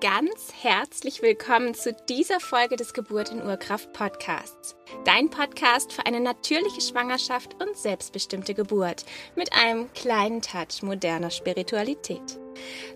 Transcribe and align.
Ganz 0.00 0.52
herzlich 0.60 1.22
willkommen 1.22 1.74
zu 1.74 1.96
dieser 2.08 2.40
Folge 2.40 2.76
des 2.76 2.92
Geburt 2.92 3.30
in 3.30 3.42
Urkraft 3.42 3.92
Podcasts. 3.92 4.76
Dein 5.04 5.30
Podcast 5.30 5.92
für 5.92 6.04
eine 6.06 6.20
natürliche 6.20 6.80
Schwangerschaft 6.80 7.62
und 7.62 7.76
selbstbestimmte 7.76 8.54
Geburt 8.54 9.04
mit 9.34 9.52
einem 9.54 9.92
kleinen 9.94 10.42
Touch 10.42 10.82
moderner 10.82 11.30
Spiritualität. 11.30 12.38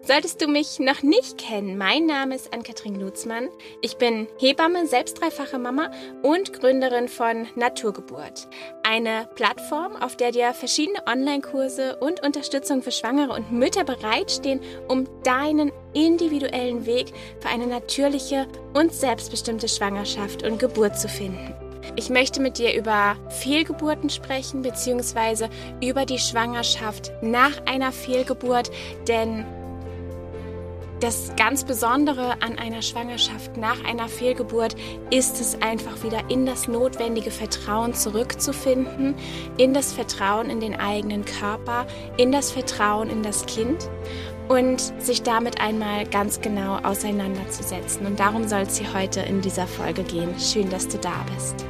Solltest 0.03 0.41
du 0.41 0.49
mich 0.49 0.79
noch 0.79 1.03
nicht 1.03 1.39
kennen, 1.39 1.77
mein 1.77 2.07
Name 2.07 2.35
ist 2.35 2.53
Ann-Kathrin 2.53 3.01
Lutzmann. 3.01 3.49
Ich 3.83 3.97
bin 3.97 4.27
Hebamme, 4.39 4.87
selbst 4.87 5.21
dreifache 5.21 5.59
Mama 5.59 5.91
und 6.23 6.53
Gründerin 6.53 7.09
von 7.09 7.47
Naturgeburt. 7.57 8.49
Eine 8.83 9.29
Plattform, 9.35 9.97
auf 9.97 10.17
der 10.17 10.33
dir 10.33 10.55
verschiedene 10.55 11.07
Online-Kurse 11.07 11.97
und 11.97 12.23
Unterstützung 12.25 12.83
für 12.83 12.93
Schwangere 12.93 13.33
und 13.35 13.53
Mütter 13.53 13.85
bereitstehen, 13.85 14.61
um 14.89 15.07
deinen 15.25 15.73
individuellen 15.93 16.87
Weg 16.87 17.13
für 17.41 17.49
eine 17.49 17.67
natürliche 17.67 18.47
und 18.75 18.93
selbstbestimmte 18.93 19.69
Schwangerschaft 19.69 20.43
und 20.43 20.59
Geburt 20.59 20.99
zu 20.99 21.09
finden. 21.09 21.55
Ich 21.97 22.11
möchte 22.11 22.41
mit 22.41 22.59
dir 22.59 22.75
über 22.75 23.17
Fehlgeburten 23.29 24.09
sprechen, 24.11 24.63
beziehungsweise 24.63 25.49
über 25.83 26.07
die 26.07 26.19
Schwangerschaft 26.19 27.11
nach 27.23 27.67
einer 27.67 27.93
Fehlgeburt, 27.93 28.71
denn 29.09 29.45
das 31.01 31.33
ganz 31.37 31.65
Besondere 31.65 32.43
an 32.43 32.59
einer 32.59 32.83
Schwangerschaft 32.83 33.57
nach 33.57 33.85
einer 33.85 34.09
Fehlgeburt 34.09 34.75
ist 35.11 35.41
es 35.41 35.61
einfach 35.63 36.03
wieder 36.03 36.29
in 36.29 36.47
das 36.47 36.67
notwendige 36.67 37.31
Vertrauen 37.31 37.95
zurückzufinden, 37.95 39.15
in 39.57 39.75
das 39.75 39.93
Vertrauen 39.93 40.51
in 40.51 40.61
den 40.61 40.75
eigenen 40.75 41.25
Körper, 41.25 41.87
in 42.17 42.33
das 42.33 42.51
Vertrauen 42.51 43.11
in 43.11 43.23
das 43.23 43.47
Kind 43.47 43.89
und 44.49 44.81
sich 44.99 45.23
damit 45.23 45.61
einmal 45.61 46.07
ganz 46.07 46.41
genau 46.41 46.79
auseinanderzusetzen. 46.79 48.07
Und 48.07 48.19
darum 48.19 48.49
soll 48.49 48.63
es 48.63 48.79
hier 48.79 48.93
heute 48.95 49.21
in 49.21 49.41
dieser 49.41 49.67
Folge 49.67 50.03
gehen. 50.03 50.35
Schön, 50.39 50.71
dass 50.71 50.89
du 50.89 50.99
da 50.99 51.25
bist. 51.35 51.68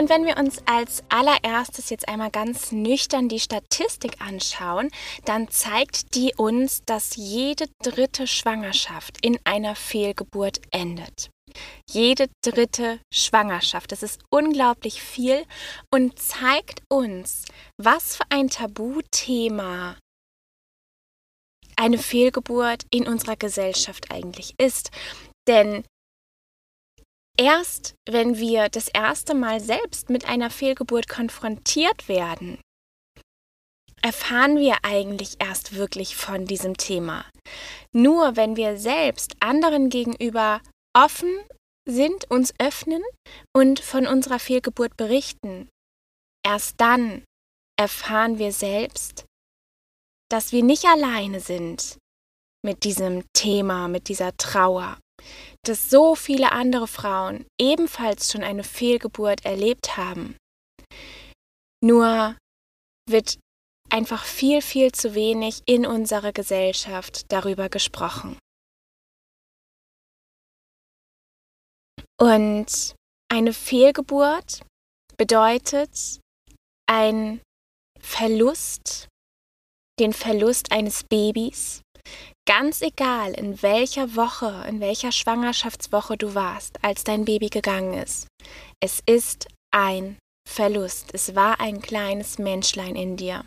Und 0.00 0.08
wenn 0.08 0.24
wir 0.24 0.38
uns 0.38 0.62
als 0.64 1.04
allererstes 1.10 1.90
jetzt 1.90 2.08
einmal 2.08 2.30
ganz 2.30 2.72
nüchtern 2.72 3.28
die 3.28 3.38
Statistik 3.38 4.18
anschauen, 4.22 4.88
dann 5.26 5.50
zeigt 5.50 6.14
die 6.14 6.32
uns, 6.34 6.82
dass 6.86 7.16
jede 7.16 7.66
dritte 7.82 8.26
Schwangerschaft 8.26 9.18
in 9.20 9.38
einer 9.44 9.76
Fehlgeburt 9.76 10.62
endet. 10.70 11.28
Jede 11.86 12.30
dritte 12.42 12.98
Schwangerschaft. 13.12 13.92
Das 13.92 14.02
ist 14.02 14.22
unglaublich 14.30 15.02
viel 15.02 15.44
und 15.92 16.18
zeigt 16.18 16.80
uns, 16.88 17.44
was 17.76 18.16
für 18.16 18.24
ein 18.30 18.48
Tabuthema 18.48 19.98
eine 21.76 21.98
Fehlgeburt 21.98 22.86
in 22.90 23.06
unserer 23.06 23.36
Gesellschaft 23.36 24.10
eigentlich 24.10 24.54
ist. 24.56 24.92
Denn 25.46 25.84
Erst 27.40 27.94
wenn 28.06 28.36
wir 28.36 28.68
das 28.68 28.88
erste 28.88 29.32
Mal 29.34 29.60
selbst 29.60 30.10
mit 30.10 30.26
einer 30.26 30.50
Fehlgeburt 30.50 31.08
konfrontiert 31.08 32.06
werden, 32.06 32.60
erfahren 34.02 34.58
wir 34.58 34.76
eigentlich 34.82 35.36
erst 35.38 35.74
wirklich 35.74 36.16
von 36.16 36.44
diesem 36.44 36.76
Thema. 36.76 37.24
Nur 37.92 38.36
wenn 38.36 38.56
wir 38.56 38.76
selbst 38.76 39.36
anderen 39.40 39.88
gegenüber 39.88 40.60
offen 40.94 41.34
sind, 41.88 42.30
uns 42.30 42.52
öffnen 42.58 43.02
und 43.56 43.80
von 43.80 44.06
unserer 44.06 44.38
Fehlgeburt 44.38 44.98
berichten, 44.98 45.70
erst 46.46 46.78
dann 46.78 47.24
erfahren 47.78 48.38
wir 48.38 48.52
selbst, 48.52 49.24
dass 50.30 50.52
wir 50.52 50.62
nicht 50.62 50.84
alleine 50.84 51.40
sind 51.40 51.96
mit 52.62 52.84
diesem 52.84 53.24
Thema, 53.32 53.88
mit 53.88 54.08
dieser 54.08 54.36
Trauer 54.36 54.98
dass 55.62 55.90
so 55.90 56.14
viele 56.14 56.52
andere 56.52 56.86
Frauen 56.86 57.46
ebenfalls 57.60 58.32
schon 58.32 58.42
eine 58.42 58.64
Fehlgeburt 58.64 59.44
erlebt 59.44 59.96
haben. 59.96 60.36
Nur 61.82 62.36
wird 63.08 63.38
einfach 63.90 64.24
viel, 64.24 64.62
viel 64.62 64.92
zu 64.92 65.14
wenig 65.14 65.62
in 65.66 65.84
unserer 65.86 66.32
Gesellschaft 66.32 67.24
darüber 67.28 67.68
gesprochen. 67.68 68.38
Und 72.18 72.94
eine 73.30 73.52
Fehlgeburt 73.52 74.62
bedeutet 75.16 76.20
ein 76.86 77.40
Verlust, 77.98 79.08
den 79.98 80.12
Verlust 80.12 80.72
eines 80.72 81.04
Babys, 81.04 81.82
Ganz 82.50 82.82
egal, 82.82 83.34
in 83.34 83.62
welcher 83.62 84.16
Woche, 84.16 84.64
in 84.68 84.80
welcher 84.80 85.12
Schwangerschaftswoche 85.12 86.16
du 86.16 86.34
warst, 86.34 86.82
als 86.82 87.04
dein 87.04 87.24
Baby 87.24 87.48
gegangen 87.48 87.94
ist. 87.94 88.26
Es 88.82 89.00
ist 89.06 89.46
ein 89.72 90.18
Verlust. 90.48 91.14
Es 91.14 91.36
war 91.36 91.60
ein 91.60 91.80
kleines 91.80 92.38
Menschlein 92.38 92.96
in 92.96 93.16
dir. 93.16 93.44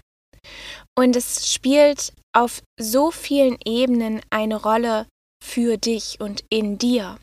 Und 0.98 1.18
es 1.18 1.54
spielt 1.54 2.14
auf 2.34 2.62
so 2.80 3.12
vielen 3.12 3.58
Ebenen 3.66 4.22
eine 4.30 4.56
Rolle 4.56 5.06
für 5.44 5.76
dich 5.76 6.22
und 6.22 6.46
in 6.50 6.78
dir. 6.78 7.20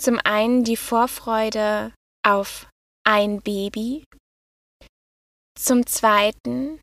Zum 0.00 0.18
einen 0.24 0.64
die 0.64 0.76
Vorfreude 0.76 1.94
auf 2.26 2.68
ein 3.04 3.40
Baby. 3.40 4.02
Zum 5.56 5.86
zweiten 5.86 6.80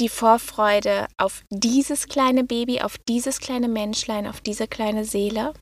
die 0.00 0.08
Vorfreude 0.08 1.06
auf 1.16 1.44
dieses 1.50 2.06
kleine 2.08 2.44
Baby, 2.44 2.82
auf 2.82 2.98
dieses 2.98 3.40
kleine 3.40 3.68
Menschlein, 3.68 4.26
auf 4.26 4.40
diese 4.40 4.68
kleine 4.68 5.04
Seele. 5.04 5.54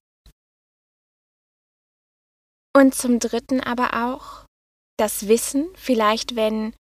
Und 2.76 2.94
zum 2.94 3.20
Dritten 3.20 3.60
aber 3.60 4.08
auch 4.08 4.46
das 4.98 5.28
Wissen, 5.28 5.68
vielleicht 5.76 6.34
wenn 6.34 6.74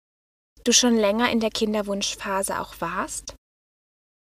du 0.65 0.73
schon 0.73 0.97
länger 0.97 1.31
in 1.31 1.41
der 1.41 1.51
Kinderwunschphase 1.51 2.61
auch 2.61 2.81
warst, 2.81 3.35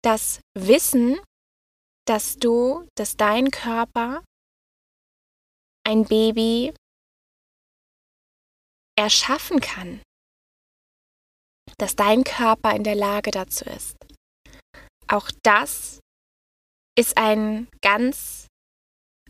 das 0.03 0.41
Wissen, 0.55 1.21
dass 2.07 2.37
du, 2.39 2.89
dass 2.97 3.17
dein 3.17 3.51
Körper 3.51 4.25
ein 5.87 6.05
Baby 6.07 6.75
erschaffen 8.99 9.61
kann, 9.61 10.03
dass 11.79 11.97
dein 11.97 12.25
Körper 12.25 12.75
in 12.75 12.85
der 12.85 12.95
Lage 12.95 13.31
dazu 13.31 13.65
ist. 13.65 13.97
Auch 15.09 15.31
das 15.43 16.01
ist 16.99 17.17
ein 17.17 17.69
ganz, 17.83 18.47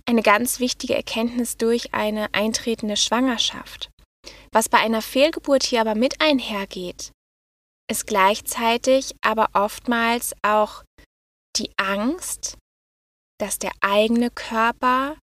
eine 0.06 0.22
ganz 0.22 0.60
wichtige 0.60 0.94
Erkenntnis 0.94 1.56
durch 1.56 1.94
eine 1.94 2.32
eintretende 2.34 2.96
Schwangerschaft. 2.96 3.90
Was 4.52 4.68
bei 4.68 4.78
einer 4.78 5.02
Fehlgeburt 5.02 5.62
hier 5.62 5.80
aber 5.80 5.94
mit 5.94 6.20
einhergeht, 6.20 7.12
ist 7.90 8.06
gleichzeitig 8.06 9.14
aber 9.22 9.48
oftmals 9.54 10.34
auch 10.42 10.84
die 11.56 11.72
Angst, 11.76 12.56
dass 13.38 13.58
der 13.58 13.72
eigene 13.80 14.30
Körper 14.30 15.16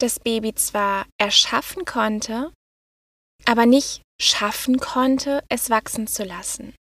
das 0.00 0.18
Baby 0.18 0.54
zwar 0.54 1.06
erschaffen 1.20 1.84
konnte, 1.84 2.52
aber 3.44 3.66
nicht 3.66 4.02
schaffen 4.20 4.78
konnte, 4.78 5.42
es 5.48 5.70
wachsen 5.70 6.06
zu 6.06 6.24
lassen. 6.24 6.74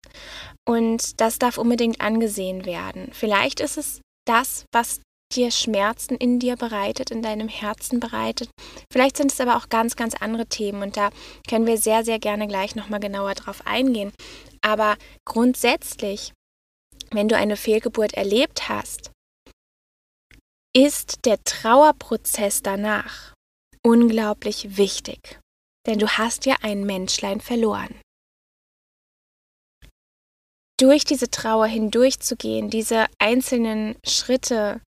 Und 0.69 1.21
das 1.21 1.39
darf 1.39 1.59
unbedingt 1.59 2.01
angesehen 2.01 2.65
werden. 2.65 3.11
Vielleicht 3.13 3.61
ist 3.61 3.79
es 3.79 4.01
das, 4.27 4.65
was 4.73 5.01
dir 5.33 5.51
Schmerzen 5.51 6.17
in 6.17 6.39
dir 6.39 6.57
bereitet, 6.57 7.11
in 7.11 7.23
deinem 7.23 7.49
Herzen 7.49 8.01
bereitet. 8.01 8.51
Vielleicht 8.93 9.17
sind 9.17 9.33
es 9.33 9.41
aber 9.41 9.57
auch 9.57 9.69
ganz, 9.69 9.97
ganz 9.97 10.15
andere 10.15 10.47
Themen 10.47 10.83
und 10.83 10.97
da 10.97 11.11
können 11.49 11.67
wir 11.67 11.79
sehr, 11.79 12.05
sehr 12.05 12.19
gerne 12.19 12.49
gleich 12.49 12.75
nochmal 12.75 13.01
genauer 13.01 13.35
drauf 13.35 13.67
eingehen. 13.67 14.13
Aber 14.61 14.97
grundsätzlich, 15.25 16.33
wenn 17.13 17.29
du 17.29 17.37
eine 17.37 17.57
Fehlgeburt 17.57 18.15
erlebt 18.15 18.69
hast, 18.69 19.13
ist 20.77 21.25
der 21.25 21.43
Trauerprozess 21.45 22.63
danach 22.63 23.35
unglaublich 23.83 24.77
wichtig 24.77 25.41
denn 25.87 25.99
du 25.99 26.09
hast 26.09 26.47
ja 26.47 26.57
ein 26.63 26.85
Menschlein 26.85 27.41
verloren. 27.41 28.01
Durch 30.79 31.05
diese 31.05 31.31
Trauer 31.31 31.67
hindurchzugehen, 31.67 32.71
diese 32.71 33.07
einzelnen 33.19 33.97
Schritte 34.05 34.81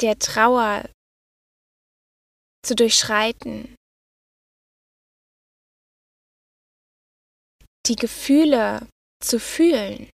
der 0.00 0.18
Trauer 0.18 0.88
zu 2.62 2.74
durchschreiten, 2.74 3.74
die 7.86 7.96
Gefühle 7.96 8.86
zu 9.22 9.40
fühlen 9.40 10.10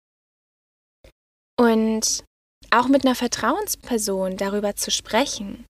und 1.58 2.24
auch 2.70 2.88
mit 2.88 3.04
einer 3.04 3.14
Vertrauensperson 3.14 4.36
darüber 4.36 4.74
zu 4.74 4.90
sprechen 4.90 5.66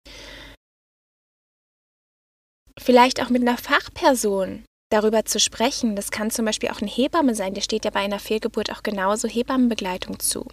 vielleicht 2.80 3.22
auch 3.22 3.28
mit 3.28 3.42
einer 3.42 3.58
Fachperson 3.58 4.64
darüber 4.90 5.24
zu 5.24 5.38
sprechen. 5.38 5.96
Das 5.96 6.10
kann 6.10 6.30
zum 6.30 6.44
Beispiel 6.44 6.70
auch 6.70 6.80
eine 6.80 6.90
Hebamme 6.90 7.34
sein, 7.34 7.54
der 7.54 7.62
steht 7.62 7.84
ja 7.84 7.90
bei 7.90 8.00
einer 8.00 8.18
Fehlgeburt 8.18 8.70
auch 8.72 8.82
genauso 8.82 9.28
Hebammenbegleitung 9.28 10.18
zu. 10.18 10.46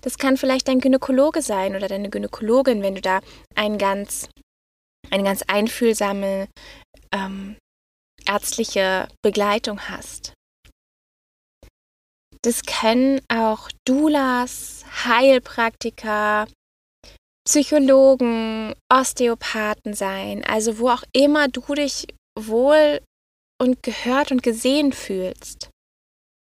Das 0.00 0.16
kann 0.16 0.36
vielleicht 0.36 0.68
dein 0.68 0.80
Gynäkologe 0.80 1.42
sein 1.42 1.76
oder 1.76 1.88
deine 1.88 2.08
Gynäkologin, 2.08 2.82
wenn 2.82 2.94
du 2.94 3.00
da 3.02 3.20
ein 3.54 3.76
ganz, 3.76 4.28
eine 5.10 5.24
ganz 5.24 5.42
einfühlsame 5.42 6.48
ähm, 7.12 7.56
ärztliche 8.26 9.08
Begleitung 9.22 9.80
hast. 9.88 10.32
Das 12.42 12.62
können 12.62 13.20
auch 13.28 13.68
Doulas, 13.86 14.84
Heilpraktiker, 15.04 16.46
Psychologen, 17.50 18.76
Osteopathen 18.88 19.92
sein, 19.92 20.44
also 20.44 20.78
wo 20.78 20.88
auch 20.88 21.02
immer 21.12 21.48
du 21.48 21.74
dich 21.74 22.06
wohl 22.38 23.00
und 23.60 23.82
gehört 23.82 24.30
und 24.30 24.44
gesehen 24.44 24.92
fühlst. 24.92 25.68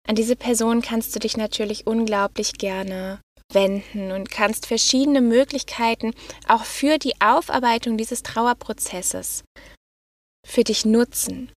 An 0.06 0.14
diese 0.14 0.36
Person 0.36 0.82
kannst 0.82 1.14
du 1.14 1.18
dich 1.18 1.38
natürlich 1.38 1.86
unglaublich 1.86 2.52
gerne 2.52 3.22
wenden 3.50 4.12
und 4.12 4.30
kannst 4.30 4.66
verschiedene 4.66 5.22
Möglichkeiten 5.22 6.12
auch 6.46 6.64
für 6.64 6.98
die 6.98 7.18
Aufarbeitung 7.18 7.96
dieses 7.96 8.22
Trauerprozesses 8.22 9.42
für 10.46 10.64
dich 10.64 10.84
nutzen. 10.84 11.50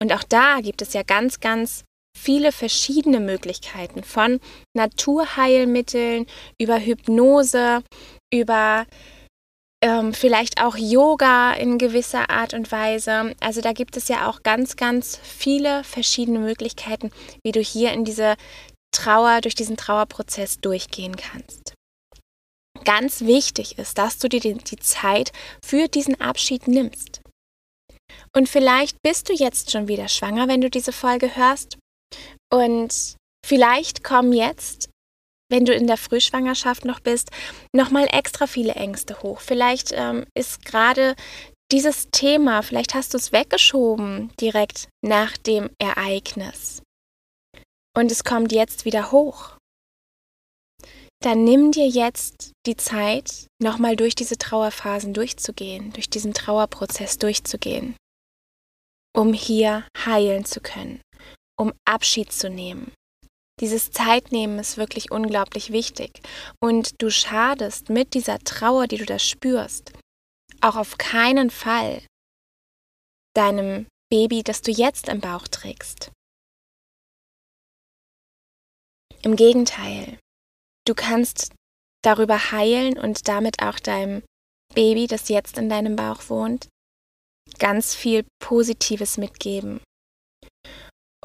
Und 0.00 0.12
auch 0.12 0.22
da 0.22 0.60
gibt 0.60 0.82
es 0.82 0.92
ja 0.92 1.02
ganz, 1.02 1.40
ganz 1.40 1.82
viele 2.18 2.52
verschiedene 2.52 3.20
Möglichkeiten 3.20 4.02
von 4.02 4.40
Naturheilmitteln 4.76 6.26
über 6.60 6.78
Hypnose, 6.78 7.82
über 8.32 8.86
ähm, 9.82 10.12
vielleicht 10.12 10.60
auch 10.60 10.76
Yoga 10.76 11.52
in 11.52 11.78
gewisser 11.78 12.30
Art 12.30 12.54
und 12.54 12.70
Weise. 12.72 13.34
Also 13.40 13.60
da 13.60 13.72
gibt 13.72 13.96
es 13.96 14.08
ja 14.08 14.28
auch 14.28 14.42
ganz, 14.42 14.76
ganz 14.76 15.18
viele 15.22 15.84
verschiedene 15.84 16.40
Möglichkeiten, 16.40 17.10
wie 17.44 17.52
du 17.52 17.60
hier 17.60 17.92
in 17.92 18.04
diese 18.04 18.36
Trauer, 18.92 19.40
durch 19.40 19.54
diesen 19.54 19.76
Trauerprozess 19.76 20.58
durchgehen 20.58 21.16
kannst. 21.16 21.74
Ganz 22.84 23.22
wichtig 23.22 23.78
ist, 23.78 23.98
dass 23.98 24.18
du 24.18 24.28
dir 24.28 24.40
die, 24.40 24.54
die 24.54 24.78
Zeit 24.78 25.32
für 25.64 25.88
diesen 25.88 26.20
Abschied 26.20 26.68
nimmst. 26.68 27.20
Und 28.34 28.48
vielleicht 28.48 29.00
bist 29.02 29.28
du 29.28 29.32
jetzt 29.32 29.70
schon 29.70 29.88
wieder 29.88 30.08
schwanger, 30.08 30.48
wenn 30.48 30.60
du 30.60 30.70
diese 30.70 30.92
Folge 30.92 31.36
hörst. 31.36 31.78
Und 32.52 33.16
vielleicht 33.44 34.02
kommen 34.04 34.32
jetzt, 34.32 34.90
wenn 35.50 35.64
du 35.64 35.72
in 35.72 35.86
der 35.86 35.96
Frühschwangerschaft 35.96 36.84
noch 36.84 37.00
bist, 37.00 37.30
nochmal 37.74 38.06
extra 38.10 38.46
viele 38.46 38.74
Ängste 38.74 39.22
hoch. 39.22 39.40
Vielleicht 39.40 39.92
ähm, 39.92 40.26
ist 40.34 40.64
gerade 40.64 41.14
dieses 41.72 42.08
Thema, 42.10 42.62
vielleicht 42.62 42.94
hast 42.94 43.12
du 43.12 43.18
es 43.18 43.32
weggeschoben 43.32 44.32
direkt 44.40 44.88
nach 45.02 45.36
dem 45.36 45.70
Ereignis. 45.78 46.82
Und 47.96 48.10
es 48.10 48.24
kommt 48.24 48.52
jetzt 48.52 48.84
wieder 48.84 49.10
hoch. 49.10 49.56
Dann 51.20 51.42
nimm 51.44 51.72
dir 51.72 51.88
jetzt 51.88 52.52
die 52.64 52.76
Zeit, 52.76 53.48
nochmal 53.60 53.96
durch 53.96 54.14
diese 54.14 54.38
Trauerphasen 54.38 55.14
durchzugehen, 55.14 55.92
durch 55.92 56.08
diesen 56.08 56.32
Trauerprozess 56.32 57.18
durchzugehen, 57.18 57.96
um 59.16 59.32
hier 59.32 59.84
heilen 60.06 60.44
zu 60.44 60.60
können 60.60 61.00
um 61.58 61.72
Abschied 61.84 62.32
zu 62.32 62.48
nehmen. 62.48 62.92
Dieses 63.60 63.90
Zeitnehmen 63.90 64.58
ist 64.58 64.76
wirklich 64.76 65.10
unglaublich 65.10 65.72
wichtig. 65.72 66.20
Und 66.60 67.02
du 67.02 67.10
schadest 67.10 67.90
mit 67.90 68.14
dieser 68.14 68.38
Trauer, 68.38 68.86
die 68.86 68.98
du 68.98 69.04
da 69.04 69.18
spürst, 69.18 69.92
auch 70.60 70.76
auf 70.76 70.96
keinen 70.98 71.50
Fall 71.50 72.02
deinem 73.34 73.86
Baby, 74.10 74.42
das 74.42 74.62
du 74.62 74.70
jetzt 74.70 75.08
im 75.08 75.20
Bauch 75.20 75.48
trägst. 75.48 76.10
Im 79.22 79.34
Gegenteil, 79.36 80.18
du 80.86 80.94
kannst 80.94 81.52
darüber 82.02 82.52
heilen 82.52 82.96
und 82.96 83.26
damit 83.28 83.60
auch 83.62 83.80
deinem 83.80 84.22
Baby, 84.74 85.08
das 85.08 85.28
jetzt 85.28 85.58
in 85.58 85.68
deinem 85.68 85.96
Bauch 85.96 86.28
wohnt, 86.28 86.68
ganz 87.58 87.94
viel 87.94 88.24
Positives 88.40 89.18
mitgeben. 89.18 89.80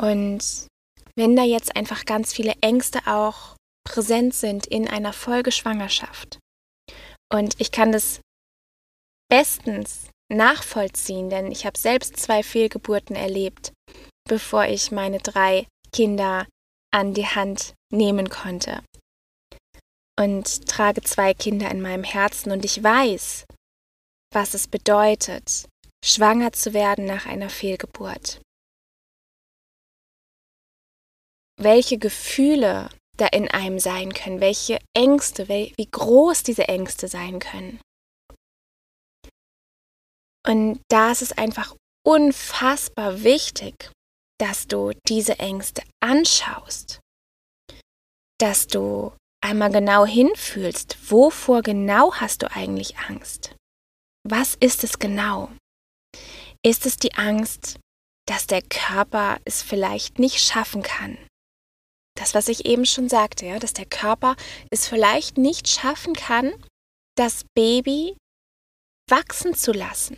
Und 0.04 0.68
wenn 1.16 1.38
da 1.38 1.44
jetzt 1.44 1.78
einfach 1.78 2.04
ganz 2.04 2.34
viele 2.34 2.56
Ängste 2.60 3.00
auch 3.06 3.56
präsent 3.88 4.34
sind 4.34 4.68
in 4.68 4.90
einer 4.90 5.14
Folgeschwangerschaft 5.14 6.40
und 7.32 7.56
ich 7.62 7.72
kann 7.72 7.94
das 7.94 8.20
bestens 9.30 10.10
nachvollziehen, 10.30 11.30
denn 11.30 11.54
ich 11.54 11.66
habe 11.66 11.78
selbst 11.78 12.18
zwei 12.18 12.44
Fehlgeburten 12.44 13.16
erlebt, 13.16 13.72
bevor 14.28 14.66
ich 14.66 14.92
meine 14.92 15.20
drei 15.20 15.68
Kinder 15.94 16.48
an 16.94 17.14
die 17.14 17.28
Hand 17.28 17.74
nehmen 17.90 18.30
konnte. 18.30 18.84
Und 20.20 20.68
trage 20.68 21.02
zwei 21.02 21.34
Kinder 21.34 21.72
in 21.72 21.82
meinem 21.82 22.04
Herzen 22.04 22.52
und 22.52 22.66
ich 22.66 22.84
weiß, 22.84 23.46
was 24.34 24.54
es 24.54 24.68
bedeutet, 24.68 25.66
schwanger 26.04 26.52
zu 26.52 26.74
werden 26.74 27.06
nach 27.06 27.26
einer 27.26 27.50
Fehlgeburt 27.50 28.43
welche 31.64 31.98
Gefühle 31.98 32.90
da 33.18 33.28
in 33.28 33.48
einem 33.50 33.80
sein 33.80 34.14
können, 34.14 34.42
welche 34.42 34.80
Ängste, 34.96 35.48
wie 35.48 35.90
groß 35.90 36.44
diese 36.44 36.68
Ängste 36.68 37.08
sein 37.08 37.40
können. 37.40 37.80
Und 40.46 40.82
da 40.90 41.12
ist 41.12 41.22
es 41.22 41.32
einfach 41.32 41.76
unfassbar 42.06 43.24
wichtig, 43.24 43.92
dass 44.40 44.68
du 44.68 44.92
diese 45.08 45.40
Ängste 45.40 45.84
anschaust, 46.02 47.00
dass 48.40 48.68
du 48.68 49.14
einmal 49.42 49.72
genau 49.72 50.06
hinfühlst, 50.06 51.12
wovor 51.12 51.62
genau 51.62 52.14
hast 52.16 52.42
du 52.42 52.52
eigentlich 52.52 52.98
Angst? 52.98 53.56
Was 54.28 54.56
ist 54.56 54.84
es 54.84 55.00
genau? 55.00 55.50
Ist 56.66 56.86
es 56.86 56.98
die 56.98 57.14
Angst, 57.14 57.80
dass 58.28 58.48
der 58.48 58.62
Körper 58.62 59.40
es 59.46 59.62
vielleicht 59.62 60.18
nicht 60.18 60.40
schaffen 60.40 60.82
kann, 60.82 61.18
das, 62.16 62.34
was 62.34 62.48
ich 62.48 62.66
eben 62.66 62.86
schon 62.86 63.10
sagte, 63.10 63.46
ja, 63.46 63.60
dass 63.60 63.74
der 63.74 63.86
Körper 63.86 64.36
es 64.70 64.88
vielleicht 64.88 65.38
nicht 65.38 65.68
schaffen 65.68 66.14
kann, 66.14 66.54
das 67.16 67.46
Baby 67.56 68.16
wachsen 69.10 69.56
zu 69.56 69.72
lassen. 69.72 70.18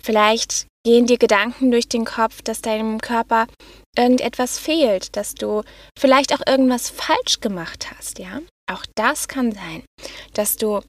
Vielleicht 0.00 0.66
gehen 0.84 1.06
dir 1.06 1.18
Gedanken 1.18 1.70
durch 1.70 1.88
den 1.88 2.04
Kopf, 2.04 2.42
dass 2.42 2.60
deinem 2.60 3.00
Körper 3.00 3.46
irgendetwas 3.96 4.58
fehlt, 4.58 5.16
dass 5.16 5.34
du 5.34 5.62
vielleicht 5.96 6.34
auch 6.34 6.44
irgendwas 6.44 6.90
falsch 6.90 7.40
gemacht 7.40 7.92
hast, 7.92 8.18
ja? 8.18 8.40
Auch 8.68 8.84
das 8.96 9.28
kann 9.28 9.52
sein, 9.52 9.84
dass 10.34 10.56
du 10.56 10.80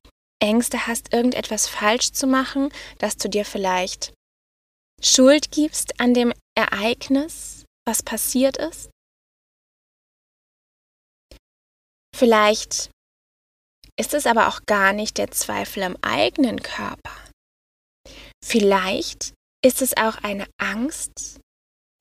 Ängste 0.42 0.88
hast, 0.88 1.14
irgendetwas 1.14 1.68
falsch 1.68 2.12
zu 2.12 2.26
machen, 2.26 2.70
dass 2.98 3.18
du 3.18 3.30
dir 3.30 3.46
vielleicht 3.46 4.14
Schuld 5.02 5.52
gibst 5.52 6.00
an 6.00 6.14
dem 6.14 6.34
Ereignis, 6.56 7.63
was 7.86 8.04
passiert 8.04 8.58
ist? 8.58 8.90
Vielleicht 12.16 12.92
ist 14.00 14.14
es 14.14 14.26
aber 14.26 14.48
auch 14.48 14.62
gar 14.66 14.94
nicht 14.94 15.18
der 15.18 15.32
Zweifel 15.32 15.84
am 15.84 15.98
eigenen 16.02 16.62
Körper. 16.62 17.16
Vielleicht 18.44 19.34
ist 19.64 19.82
es 19.82 19.96
auch 19.98 20.18
eine 20.18 20.48
Angst, 20.58 21.40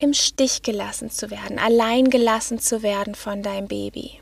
im 0.01 0.13
Stich 0.13 0.63
gelassen 0.63 1.09
zu 1.09 1.29
werden, 1.29 1.59
allein 1.59 2.09
gelassen 2.09 2.59
zu 2.59 2.83
werden 2.83 3.15
von 3.15 3.41
deinem 3.41 3.67
Baby. 3.67 4.19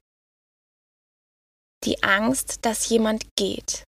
Die 1.84 2.04
Angst, 2.04 2.66
dass 2.66 2.90
jemand 2.90 3.26
geht. 3.36 3.84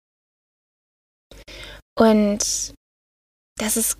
Und 1.98 2.74
das 3.56 3.76
ist 3.76 3.98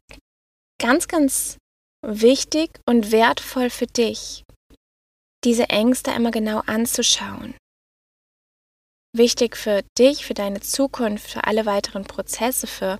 ganz, 0.80 1.08
ganz 1.08 1.56
wichtig 2.02 2.81
und 2.87 3.12
wertvoll 3.12 3.71
für 3.71 3.87
dich, 3.87 4.45
diese 5.45 5.69
Ängste 5.69 6.12
einmal 6.12 6.33
genau 6.33 6.61
anzuschauen. 6.61 7.55
Wichtig 9.17 9.57
für 9.57 9.83
dich, 9.99 10.25
für 10.25 10.35
deine 10.35 10.61
Zukunft, 10.61 11.31
für 11.31 11.45
alle 11.45 11.67
weiteren 11.67 12.05
Prozesse, 12.05 12.67
für 12.67 12.99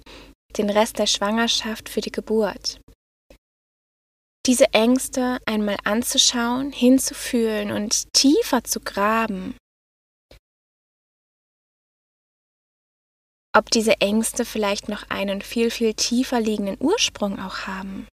den 0.57 0.71
Rest 0.71 0.99
der 0.99 1.07
Schwangerschaft, 1.07 1.89
für 1.89 2.01
die 2.01 2.11
Geburt. 2.11 2.81
Diese 4.47 4.73
Ängste 4.73 5.39
einmal 5.45 5.77
anzuschauen, 5.85 6.73
hinzufühlen 6.73 7.71
und 7.71 8.11
tiefer 8.15 8.65
zu 8.65 8.81
graben. 8.81 9.55
Ob 13.55 13.71
diese 13.71 14.01
Ängste 14.01 14.45
vielleicht 14.45 14.89
noch 14.89 15.11
einen 15.11 15.43
viel, 15.43 15.71
viel 15.71 15.93
tiefer 15.93 16.41
liegenden 16.41 16.77
Ursprung 16.81 17.39
auch 17.39 17.67
haben. 17.67 18.09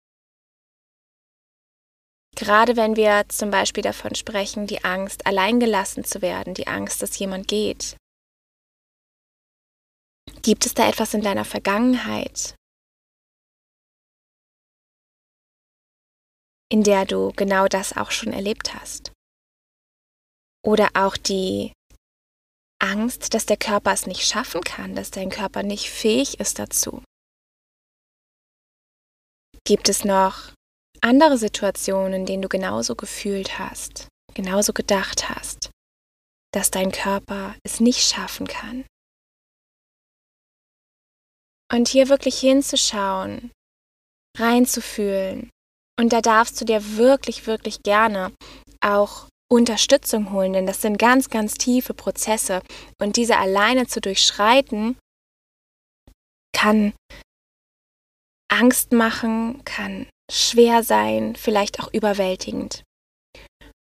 Gerade 2.35 2.75
wenn 2.75 2.95
wir 2.95 3.25
zum 3.29 3.51
Beispiel 3.51 3.83
davon 3.83 4.15
sprechen, 4.15 4.65
die 4.65 4.83
Angst, 4.83 5.25
alleingelassen 5.25 6.03
zu 6.03 6.21
werden, 6.21 6.53
die 6.53 6.67
Angst, 6.67 7.01
dass 7.01 7.17
jemand 7.19 7.47
geht. 7.47 7.95
Gibt 10.41 10.65
es 10.65 10.73
da 10.73 10.89
etwas 10.89 11.13
in 11.13 11.21
deiner 11.21 11.45
Vergangenheit, 11.45 12.55
in 16.69 16.83
der 16.83 17.05
du 17.05 17.31
genau 17.35 17.67
das 17.67 17.95
auch 17.95 18.11
schon 18.11 18.33
erlebt 18.33 18.73
hast? 18.73 19.11
Oder 20.65 20.89
auch 20.95 21.17
die 21.17 21.71
Angst, 22.81 23.33
dass 23.33 23.45
der 23.45 23.57
Körper 23.57 23.93
es 23.93 24.07
nicht 24.07 24.27
schaffen 24.27 24.61
kann, 24.61 24.95
dass 24.95 25.11
dein 25.11 25.29
Körper 25.29 25.61
nicht 25.61 25.89
fähig 25.89 26.39
ist 26.39 26.59
dazu. 26.59 27.03
Gibt 29.65 29.87
es 29.87 30.03
noch 30.03 30.53
andere 31.03 31.37
Situationen, 31.37 32.21
in 32.21 32.25
denen 32.25 32.41
du 32.41 32.49
genauso 32.49 32.95
gefühlt 32.95 33.59
hast, 33.59 34.07
genauso 34.33 34.73
gedacht 34.73 35.29
hast, 35.29 35.69
dass 36.53 36.71
dein 36.71 36.91
Körper 36.91 37.55
es 37.63 37.79
nicht 37.79 38.01
schaffen 38.01 38.47
kann? 38.47 38.85
Und 41.71 41.87
hier 41.87 42.09
wirklich 42.09 42.39
hinzuschauen, 42.39 43.51
reinzufühlen. 44.37 45.49
Und 45.99 46.13
da 46.13 46.21
darfst 46.21 46.59
du 46.61 46.65
dir 46.65 46.97
wirklich, 46.97 47.47
wirklich 47.47 47.81
gerne 47.83 48.31
auch 48.81 49.27
Unterstützung 49.51 50.31
holen, 50.31 50.53
denn 50.53 50.65
das 50.65 50.81
sind 50.81 50.97
ganz, 50.97 51.29
ganz 51.29 51.55
tiefe 51.55 51.93
Prozesse. 51.93 52.61
Und 52.99 53.17
diese 53.17 53.37
alleine 53.37 53.87
zu 53.87 54.01
durchschreiten, 54.01 54.97
kann 56.55 56.93
Angst 58.51 58.91
machen, 58.91 59.63
kann 59.65 60.07
schwer 60.31 60.83
sein, 60.83 61.35
vielleicht 61.35 61.79
auch 61.79 61.93
überwältigend. 61.93 62.83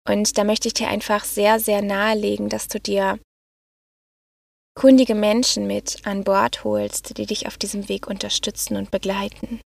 Und 0.07 0.38
da 0.38 0.43
möchte 0.43 0.67
ich 0.67 0.74
dir 0.74 0.88
einfach 0.88 1.24
sehr, 1.24 1.59
sehr 1.59 1.81
nahelegen, 1.81 2.50
dass 2.50 2.67
du 2.67 2.79
dir 2.79 3.19
kundige 4.75 5.15
Menschen 5.15 5.67
mit 5.67 6.05
an 6.07 6.24
Bord 6.24 6.63
holst, 6.63 7.17
die 7.17 7.25
dich 7.25 7.48
auf 7.48 7.57
diesem 7.57 7.89
Weg 7.89 8.07
unterstützen 8.07 8.77
und 8.77 8.91
begleiten. 8.91 9.62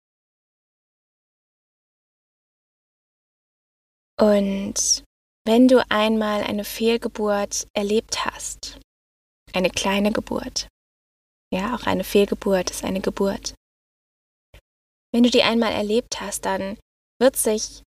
Und 4.20 5.04
wenn 5.46 5.68
du 5.68 5.84
einmal 5.88 6.42
eine 6.42 6.64
Fehlgeburt 6.64 7.68
erlebt 7.72 8.26
hast, 8.26 8.78
eine 9.54 9.70
kleine 9.70 10.12
Geburt, 10.12 10.68
ja, 11.52 11.74
auch 11.74 11.86
eine 11.86 12.04
Fehlgeburt 12.04 12.70
ist 12.70 12.84
eine 12.84 13.00
Geburt. 13.00 13.54
Wenn 15.12 15.22
du 15.22 15.30
die 15.30 15.42
einmal 15.42 15.72
erlebt 15.72 16.20
hast, 16.20 16.44
dann 16.44 16.78
wird 17.20 17.36
sich 17.36 17.82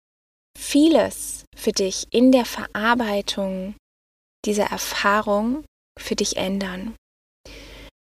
vieles 0.58 1.44
für 1.56 1.72
dich 1.72 2.06
in 2.10 2.32
der 2.32 2.44
Verarbeitung 2.44 3.76
dieser 4.44 4.64
Erfahrung 4.64 5.64
für 5.98 6.16
dich 6.16 6.36
ändern. 6.36 6.96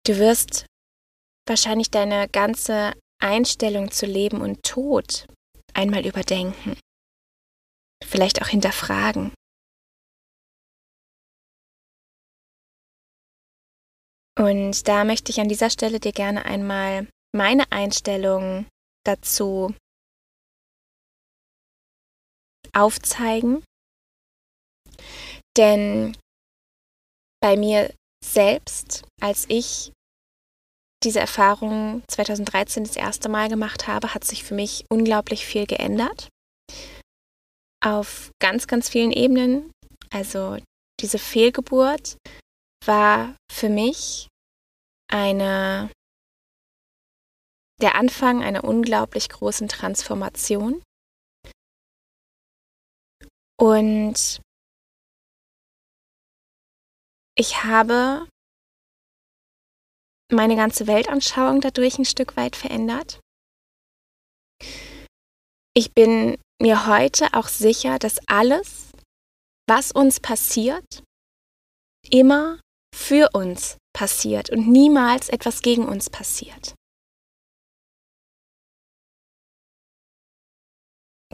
Du 0.06 0.18
wirst 0.18 0.66
wahrscheinlich 1.48 1.90
deine 1.90 2.28
ganze 2.28 2.92
Einstellung 3.22 3.90
zu 3.90 4.06
Leben 4.06 4.40
und 4.40 4.62
Tod 4.62 5.26
einmal 5.74 6.06
überdenken, 6.06 6.78
vielleicht 8.04 8.42
auch 8.42 8.48
hinterfragen. 8.48 9.32
Und 14.38 14.86
da 14.86 15.02
möchte 15.04 15.32
ich 15.32 15.40
an 15.40 15.48
dieser 15.48 15.68
Stelle 15.68 15.98
dir 15.98 16.12
gerne 16.12 16.44
einmal 16.44 17.08
meine 17.34 17.72
Einstellung 17.72 18.66
dazu 19.08 19.74
aufzeigen. 22.72 23.64
Denn 25.56 26.16
bei 27.40 27.56
mir 27.56 27.92
selbst, 28.24 29.04
als 29.20 29.46
ich 29.48 29.92
diese 31.04 31.20
Erfahrung 31.20 32.02
2013 32.08 32.84
das 32.84 32.96
erste 32.96 33.28
Mal 33.28 33.48
gemacht 33.48 33.86
habe, 33.86 34.14
hat 34.14 34.24
sich 34.24 34.44
für 34.44 34.54
mich 34.54 34.84
unglaublich 34.90 35.46
viel 35.46 35.66
geändert. 35.66 36.28
Auf 37.84 38.30
ganz, 38.40 38.66
ganz 38.66 38.88
vielen 38.88 39.12
Ebenen. 39.12 39.70
Also 40.10 40.58
diese 41.00 41.18
Fehlgeburt 41.18 42.16
war 42.84 43.36
für 43.52 43.68
mich 43.68 44.26
eine, 45.10 45.90
der 47.80 47.94
Anfang 47.94 48.42
einer 48.42 48.64
unglaublich 48.64 49.28
großen 49.28 49.68
Transformation. 49.68 50.82
Und 53.60 54.40
ich 57.36 57.64
habe 57.64 58.28
meine 60.30 60.56
ganze 60.56 60.86
Weltanschauung 60.86 61.60
dadurch 61.60 61.98
ein 61.98 62.04
Stück 62.04 62.36
weit 62.36 62.56
verändert. 62.56 63.20
Ich 65.74 65.94
bin 65.94 66.36
mir 66.60 66.86
heute 66.86 67.28
auch 67.34 67.48
sicher, 67.48 67.98
dass 67.98 68.18
alles, 68.26 68.92
was 69.68 69.92
uns 69.92 70.20
passiert, 70.20 71.04
immer 72.10 72.60
für 72.94 73.30
uns 73.32 73.76
passiert 73.94 74.50
und 74.50 74.68
niemals 74.68 75.28
etwas 75.28 75.62
gegen 75.62 75.86
uns 75.86 76.10
passiert. 76.10 76.74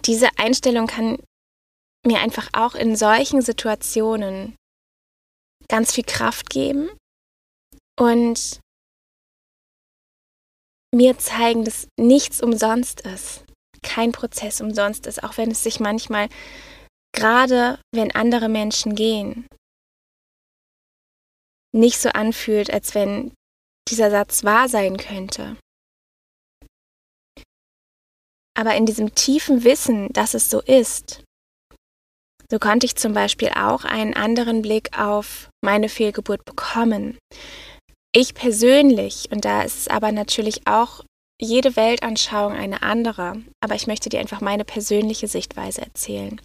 Diese 0.06 0.28
Einstellung 0.37 0.87
kann 0.87 1.18
mir 2.06 2.20
einfach 2.20 2.49
auch 2.52 2.75
in 2.75 2.96
solchen 2.96 3.40
Situationen 3.40 4.56
ganz 5.68 5.94
viel 5.94 6.04
Kraft 6.04 6.50
geben 6.50 6.90
und 7.99 8.61
mir 10.94 11.18
zeigen, 11.18 11.64
dass 11.64 11.88
nichts 11.99 12.42
umsonst 12.42 13.00
ist, 13.00 13.44
kein 13.82 14.12
Prozess 14.12 14.61
umsonst 14.61 15.06
ist, 15.06 15.23
auch 15.25 15.38
wenn 15.38 15.50
es 15.50 15.62
sich 15.62 15.80
manchmal, 15.80 16.28
gerade 17.14 17.80
wenn 17.92 18.14
andere 18.14 18.49
Menschen 18.49 18.94
gehen, 18.94 19.49
nicht 21.75 21.99
so 21.99 22.11
anfühlt, 22.11 22.73
als 22.73 22.94
wenn 22.94 23.32
dieser 23.88 24.11
Satz 24.11 24.44
wahr 24.44 24.68
sein 24.68 24.96
könnte. 24.96 25.56
Aber 28.56 28.75
in 28.75 28.87
diesem 28.87 29.14
tiefen 29.14 29.64
Wissen, 29.64 30.12
dass 30.12 30.34
es 30.34 30.50
so 30.50 30.61
ist, 30.61 31.23
so 32.50 32.58
konnte 32.58 32.87
ich 32.87 32.96
zum 32.96 33.14
Beispiel 33.14 33.49
auch 33.49 33.84
einen 33.84 34.14
anderen 34.14 34.62
Blick 34.62 34.96
auf 34.99 35.49
meine 35.62 35.88
Fehlgeburt 35.88 36.44
bekommen. 36.44 37.18
Ich 38.14 38.34
persönlich, 38.34 39.28
und 39.32 39.44
da 39.44 39.62
ist 39.62 39.78
es 39.78 39.88
aber 39.88 40.12
natürlich 40.12 40.66
auch 40.66 41.04
jede 41.40 41.75
Weltanschauung 41.75 42.52
eine 42.52 42.82
andere, 42.82 43.42
aber 43.61 43.75
ich 43.75 43.87
möchte 43.87 44.08
dir 44.08 44.20
einfach 44.20 44.40
meine 44.40 44.64
persönliche 44.64 45.26
Sichtweise 45.26 45.82
erzählen. 45.82 46.40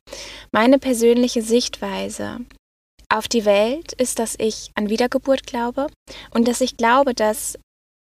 Meine 0.51 0.79
persönliche 0.79 1.43
Sichtweise 1.43 2.39
auf 3.07 3.27
die 3.27 3.45
Welt 3.45 3.93
ist, 3.93 4.19
dass 4.19 4.35
ich 4.37 4.71
an 4.75 4.89
Wiedergeburt 4.89 5.45
glaube 5.45 5.87
und 6.31 6.47
dass 6.47 6.61
ich 6.61 6.77
glaube, 6.77 7.13
dass 7.13 7.57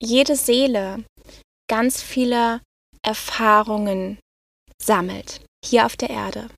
jede 0.02 0.36
Seele 0.36 1.04
ganz 1.70 2.02
viele 2.02 2.62
Erfahrungen 3.06 4.20
sammelt 4.82 5.46
hier 5.64 5.86
auf 5.86 5.96
der 5.96 6.10
Erde. 6.10 6.50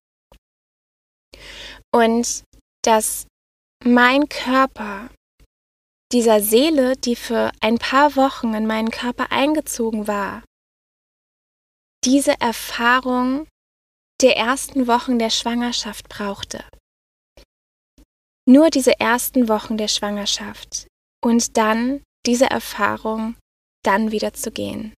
Und 1.93 2.43
dass 2.83 3.27
mein 3.83 4.27
Körper 4.29 5.09
dieser 6.11 6.41
Seele, 6.41 6.95
die 6.95 7.15
für 7.15 7.51
ein 7.61 7.77
paar 7.77 8.15
Wochen 8.15 8.53
in 8.53 8.65
meinen 8.65 8.91
Körper 8.91 9.31
eingezogen 9.31 10.07
war, 10.07 10.43
diese 12.03 12.39
Erfahrung 12.39 13.47
der 14.21 14.37
ersten 14.37 14.87
Wochen 14.87 15.19
der 15.19 15.29
Schwangerschaft 15.29 16.07
brauchte 16.09 16.63
nur 18.47 18.69
diese 18.69 18.99
ersten 18.99 19.49
Wochen 19.49 19.77
der 19.77 19.89
Schwangerschaft 19.89 20.87
und 21.23 21.57
dann 21.57 22.01
diese 22.25 22.49
Erfahrung 22.49 23.35
dann 23.83 24.11
wieder 24.11 24.33
zu 24.33 24.51
gehen. 24.51 24.93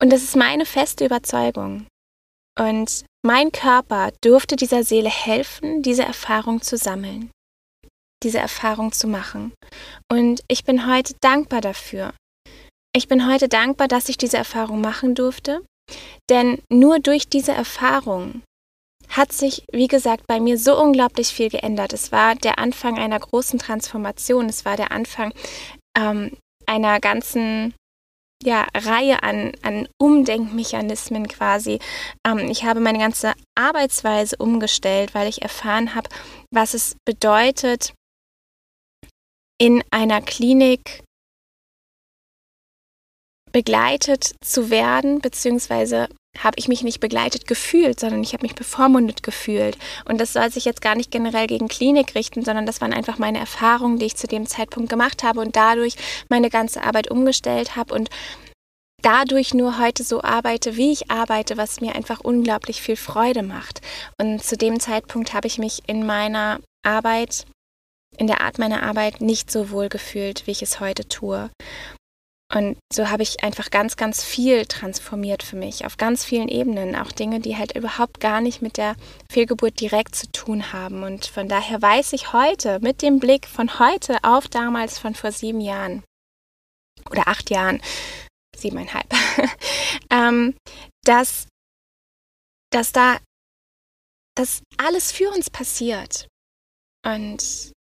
Und 0.00 0.10
das 0.10 0.22
ist 0.22 0.36
meine 0.36 0.64
feste 0.64 1.04
Überzeugung. 1.04 1.86
Und 2.58 3.04
mein 3.24 3.52
Körper 3.52 4.10
durfte 4.20 4.56
dieser 4.56 4.84
Seele 4.84 5.08
helfen, 5.08 5.82
diese 5.82 6.02
Erfahrung 6.02 6.62
zu 6.62 6.76
sammeln, 6.76 7.30
diese 8.22 8.38
Erfahrung 8.38 8.92
zu 8.92 9.06
machen. 9.06 9.52
Und 10.10 10.42
ich 10.48 10.64
bin 10.64 10.86
heute 10.86 11.14
dankbar 11.20 11.60
dafür. 11.60 12.14
Ich 12.94 13.06
bin 13.06 13.28
heute 13.28 13.48
dankbar, 13.48 13.86
dass 13.86 14.08
ich 14.08 14.18
diese 14.18 14.38
Erfahrung 14.38 14.80
machen 14.80 15.14
durfte, 15.14 15.64
denn 16.30 16.62
nur 16.70 16.98
durch 17.00 17.28
diese 17.28 17.52
Erfahrung 17.52 18.42
hat 19.08 19.32
sich, 19.32 19.64
wie 19.72 19.88
gesagt, 19.88 20.26
bei 20.26 20.38
mir 20.40 20.58
so 20.58 20.80
unglaublich 20.80 21.28
viel 21.28 21.48
geändert. 21.48 21.92
Es 21.92 22.12
war 22.12 22.34
der 22.34 22.58
Anfang 22.58 22.98
einer 22.98 23.18
großen 23.18 23.58
Transformation. 23.58 24.46
Es 24.46 24.64
war 24.64 24.76
der 24.76 24.92
Anfang 24.92 25.32
ähm, 25.96 26.36
einer 26.66 27.00
ganzen 27.00 27.74
ja, 28.42 28.66
Reihe 28.74 29.22
an, 29.22 29.52
an 29.62 29.88
Umdenkmechanismen 30.00 31.26
quasi. 31.28 31.80
Ähm, 32.26 32.50
ich 32.50 32.64
habe 32.64 32.80
meine 32.80 32.98
ganze 32.98 33.34
Arbeitsweise 33.56 34.36
umgestellt, 34.36 35.14
weil 35.14 35.28
ich 35.28 35.42
erfahren 35.42 35.94
habe, 35.94 36.08
was 36.52 36.74
es 36.74 36.96
bedeutet, 37.04 37.94
in 39.60 39.82
einer 39.90 40.22
Klinik 40.22 41.02
begleitet 43.58 44.36
zu 44.40 44.70
werden, 44.70 45.18
beziehungsweise 45.18 46.06
habe 46.38 46.54
ich 46.58 46.68
mich 46.68 46.84
nicht 46.84 47.00
begleitet 47.00 47.48
gefühlt, 47.48 47.98
sondern 47.98 48.22
ich 48.22 48.32
habe 48.32 48.44
mich 48.44 48.54
bevormundet 48.54 49.24
gefühlt. 49.24 49.76
Und 50.04 50.20
das 50.20 50.32
soll 50.32 50.48
sich 50.52 50.64
jetzt 50.64 50.80
gar 50.80 50.94
nicht 50.94 51.10
generell 51.10 51.48
gegen 51.48 51.66
Klinik 51.66 52.14
richten, 52.14 52.44
sondern 52.44 52.66
das 52.66 52.80
waren 52.80 52.92
einfach 52.92 53.18
meine 53.18 53.40
Erfahrungen, 53.40 53.98
die 53.98 54.06
ich 54.06 54.14
zu 54.14 54.28
dem 54.28 54.46
Zeitpunkt 54.46 54.88
gemacht 54.88 55.24
habe 55.24 55.40
und 55.40 55.56
dadurch 55.56 55.96
meine 56.28 56.50
ganze 56.50 56.84
Arbeit 56.84 57.10
umgestellt 57.10 57.74
habe 57.74 57.94
und 57.94 58.10
dadurch 59.02 59.54
nur 59.54 59.80
heute 59.80 60.04
so 60.04 60.22
arbeite, 60.22 60.76
wie 60.76 60.92
ich 60.92 61.10
arbeite, 61.10 61.56
was 61.56 61.80
mir 61.80 61.96
einfach 61.96 62.20
unglaublich 62.20 62.80
viel 62.80 62.94
Freude 62.94 63.42
macht. 63.42 63.80
Und 64.20 64.40
zu 64.44 64.56
dem 64.56 64.78
Zeitpunkt 64.78 65.34
habe 65.34 65.48
ich 65.48 65.58
mich 65.58 65.82
in 65.88 66.06
meiner 66.06 66.60
Arbeit, 66.86 67.44
in 68.18 68.28
der 68.28 68.40
Art 68.40 68.60
meiner 68.60 68.84
Arbeit 68.84 69.20
nicht 69.20 69.50
so 69.50 69.70
wohl 69.70 69.88
gefühlt, 69.88 70.46
wie 70.46 70.52
ich 70.52 70.62
es 70.62 70.78
heute 70.78 71.08
tue. 71.08 71.50
Und 72.54 72.78
so 72.90 73.10
habe 73.10 73.22
ich 73.22 73.44
einfach 73.44 73.70
ganz, 73.70 73.96
ganz 73.96 74.24
viel 74.24 74.64
transformiert 74.64 75.42
für 75.42 75.56
mich, 75.56 75.84
auf 75.84 75.98
ganz 75.98 76.24
vielen 76.24 76.48
Ebenen, 76.48 76.96
auch 76.96 77.12
Dinge, 77.12 77.40
die 77.40 77.58
halt 77.58 77.76
überhaupt 77.76 78.20
gar 78.20 78.40
nicht 78.40 78.62
mit 78.62 78.78
der 78.78 78.96
Fehlgeburt 79.30 79.78
direkt 79.80 80.14
zu 80.14 80.32
tun 80.32 80.72
haben. 80.72 81.02
Und 81.02 81.26
von 81.26 81.48
daher 81.48 81.82
weiß 81.82 82.14
ich 82.14 82.32
heute, 82.32 82.80
mit 82.80 83.02
dem 83.02 83.18
Blick 83.18 83.46
von 83.46 83.78
heute 83.78 84.16
auf 84.22 84.48
damals 84.48 84.98
von 84.98 85.14
vor 85.14 85.30
sieben 85.30 85.60
Jahren 85.60 86.02
oder 87.10 87.28
acht 87.28 87.50
Jahren, 87.50 87.82
siebeneinhalb, 88.56 89.12
ähm, 90.10 90.56
dass, 91.04 91.48
dass 92.70 92.92
da 92.92 93.18
dass 94.38 94.62
alles 94.76 95.10
für 95.10 95.30
uns 95.32 95.50
passiert. 95.50 96.28
Und 97.04 97.72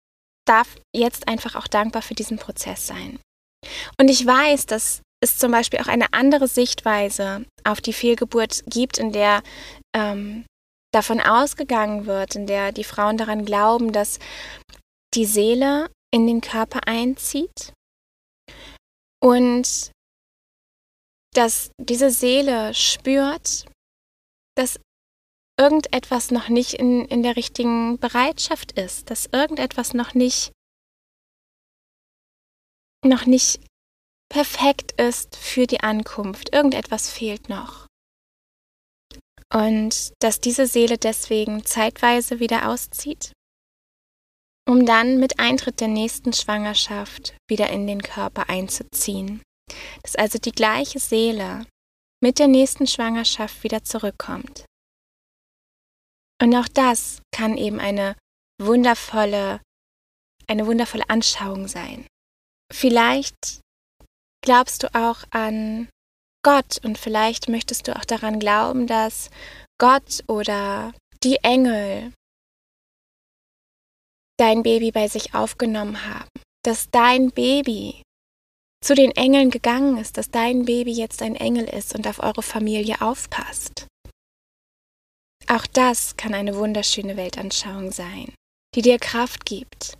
darf 0.46 0.76
jetzt 0.94 1.28
einfach 1.28 1.54
auch 1.54 1.66
dankbar 1.66 2.02
für 2.02 2.14
diesen 2.14 2.38
Prozess 2.38 2.86
sein. 2.86 3.18
Und 3.98 4.08
ich 4.08 4.24
weiß, 4.24 4.66
dass 4.66 5.02
es 5.22 5.38
zum 5.38 5.50
Beispiel 5.50 5.80
auch 5.80 5.86
eine 5.86 6.12
andere 6.12 6.48
Sichtweise 6.48 7.44
auf 7.64 7.80
die 7.80 7.92
Fehlgeburt 7.92 8.62
gibt, 8.66 8.98
in 8.98 9.12
der 9.12 9.42
ähm, 9.94 10.44
davon 10.92 11.20
ausgegangen 11.20 12.06
wird, 12.06 12.36
in 12.36 12.46
der 12.46 12.72
die 12.72 12.84
Frauen 12.84 13.16
daran 13.16 13.44
glauben, 13.44 13.92
dass 13.92 14.18
die 15.14 15.26
Seele 15.26 15.90
in 16.12 16.26
den 16.26 16.40
Körper 16.40 16.86
einzieht. 16.86 17.72
Und 19.22 19.90
dass 21.34 21.70
diese 21.78 22.10
Seele 22.10 22.72
spürt, 22.74 23.66
dass 24.56 24.80
irgendetwas 25.58 26.30
noch 26.30 26.48
nicht 26.48 26.74
in, 26.74 27.04
in 27.06 27.22
der 27.22 27.36
richtigen 27.36 27.98
Bereitschaft 27.98 28.72
ist, 28.72 29.10
dass 29.10 29.26
irgendetwas 29.26 29.94
noch 29.94 30.14
nicht 30.14 30.52
noch 33.04 33.26
nicht 33.26 33.60
perfekt 34.28 34.92
ist 35.00 35.36
für 35.36 35.66
die 35.66 35.80
Ankunft. 35.80 36.52
Irgendetwas 36.52 37.10
fehlt 37.10 37.48
noch. 37.48 37.86
Und 39.52 40.12
dass 40.20 40.40
diese 40.40 40.66
Seele 40.66 40.98
deswegen 40.98 41.64
zeitweise 41.64 42.40
wieder 42.40 42.68
auszieht, 42.68 43.32
um 44.68 44.84
dann 44.84 45.18
mit 45.18 45.38
Eintritt 45.38 45.80
der 45.80 45.88
nächsten 45.88 46.32
Schwangerschaft 46.32 47.36
wieder 47.48 47.70
in 47.70 47.86
den 47.86 48.02
Körper 48.02 48.48
einzuziehen. 48.48 49.42
Dass 50.02 50.16
also 50.16 50.38
die 50.38 50.52
gleiche 50.52 50.98
Seele 50.98 51.66
mit 52.22 52.38
der 52.38 52.48
nächsten 52.48 52.86
Schwangerschaft 52.86 53.62
wieder 53.62 53.84
zurückkommt. 53.84 54.64
Und 56.42 56.54
auch 56.54 56.68
das 56.68 57.22
kann 57.32 57.56
eben 57.56 57.80
eine 57.80 58.16
wundervolle, 58.60 59.60
eine 60.46 60.66
wundervolle 60.66 61.08
Anschauung 61.08 61.68
sein. 61.68 62.06
Vielleicht 62.72 63.60
glaubst 64.42 64.82
du 64.82 64.94
auch 64.94 65.24
an 65.30 65.88
Gott 66.44 66.78
und 66.84 66.98
vielleicht 66.98 67.48
möchtest 67.48 67.88
du 67.88 67.96
auch 67.96 68.04
daran 68.04 68.38
glauben, 68.38 68.86
dass 68.86 69.30
Gott 69.78 70.22
oder 70.28 70.94
die 71.22 71.36
Engel 71.42 72.12
dein 74.38 74.62
Baby 74.62 74.92
bei 74.92 75.08
sich 75.08 75.34
aufgenommen 75.34 76.04
haben, 76.04 76.28
dass 76.62 76.90
dein 76.90 77.30
Baby 77.30 78.02
zu 78.84 78.94
den 78.94 79.10
Engeln 79.12 79.50
gegangen 79.50 79.98
ist, 79.98 80.16
dass 80.16 80.30
dein 80.30 80.64
Baby 80.64 80.92
jetzt 80.92 81.22
ein 81.22 81.34
Engel 81.34 81.64
ist 81.64 81.94
und 81.94 82.06
auf 82.06 82.20
eure 82.20 82.42
Familie 82.42 83.00
aufpasst. 83.00 83.86
Auch 85.48 85.66
das 85.66 86.16
kann 86.16 86.34
eine 86.34 86.56
wunderschöne 86.56 87.16
Weltanschauung 87.16 87.90
sein, 87.90 88.34
die 88.74 88.82
dir 88.82 88.98
Kraft 88.98 89.46
gibt 89.46 89.96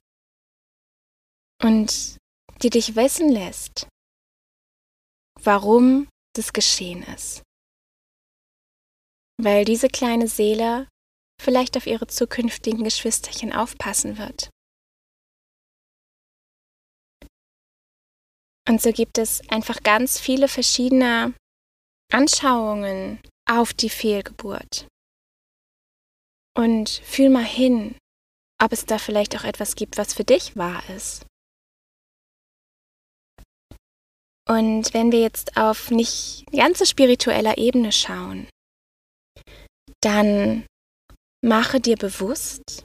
und 1.62 2.18
die 2.62 2.70
dich 2.70 2.96
wissen 2.96 3.30
lässt, 3.30 3.86
warum 5.40 6.08
das 6.34 6.52
geschehen 6.52 7.02
ist. 7.02 7.42
Weil 9.38 9.64
diese 9.64 9.88
kleine 9.88 10.28
Seele 10.28 10.88
vielleicht 11.40 11.76
auf 11.76 11.86
ihre 11.86 12.06
zukünftigen 12.06 12.84
Geschwisterchen 12.84 13.52
aufpassen 13.52 14.16
wird. 14.18 14.50
Und 18.68 18.82
so 18.82 18.92
gibt 18.92 19.18
es 19.18 19.48
einfach 19.48 19.82
ganz 19.82 20.18
viele 20.18 20.48
verschiedene 20.48 21.34
Anschauungen 22.12 23.20
auf 23.48 23.72
die 23.72 23.90
Fehlgeburt. 23.90 24.88
Und 26.56 26.88
fühl 26.88 27.28
mal 27.28 27.44
hin, 27.44 27.96
ob 28.60 28.72
es 28.72 28.86
da 28.86 28.98
vielleicht 28.98 29.36
auch 29.36 29.44
etwas 29.44 29.76
gibt, 29.76 29.98
was 29.98 30.14
für 30.14 30.24
dich 30.24 30.56
wahr 30.56 30.82
ist. 30.90 31.26
Und 34.48 34.94
wenn 34.94 35.10
wir 35.10 35.20
jetzt 35.20 35.56
auf 35.56 35.90
nicht 35.90 36.44
ganze 36.52 36.86
spiritueller 36.86 37.58
Ebene 37.58 37.90
schauen, 37.90 38.48
dann 40.00 40.66
mache 41.44 41.80
dir 41.80 41.96
bewusst, 41.96 42.84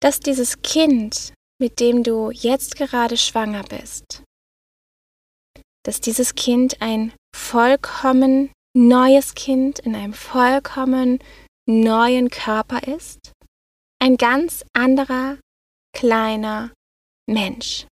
dass 0.00 0.20
dieses 0.20 0.62
Kind, 0.62 1.34
mit 1.60 1.78
dem 1.78 2.02
du 2.02 2.30
jetzt 2.30 2.76
gerade 2.76 3.16
schwanger 3.16 3.64
bist, 3.64 4.22
dass 5.84 6.00
dieses 6.00 6.34
Kind 6.34 6.80
ein 6.80 7.12
vollkommen 7.36 8.50
neues 8.74 9.34
Kind 9.34 9.78
in 9.80 9.94
einem 9.94 10.14
vollkommen 10.14 11.18
neuen 11.68 12.30
Körper 12.30 12.82
ist, 12.88 13.32
ein 14.00 14.16
ganz 14.16 14.64
anderer 14.72 15.38
kleiner 15.94 16.72
Mensch. 17.28 17.86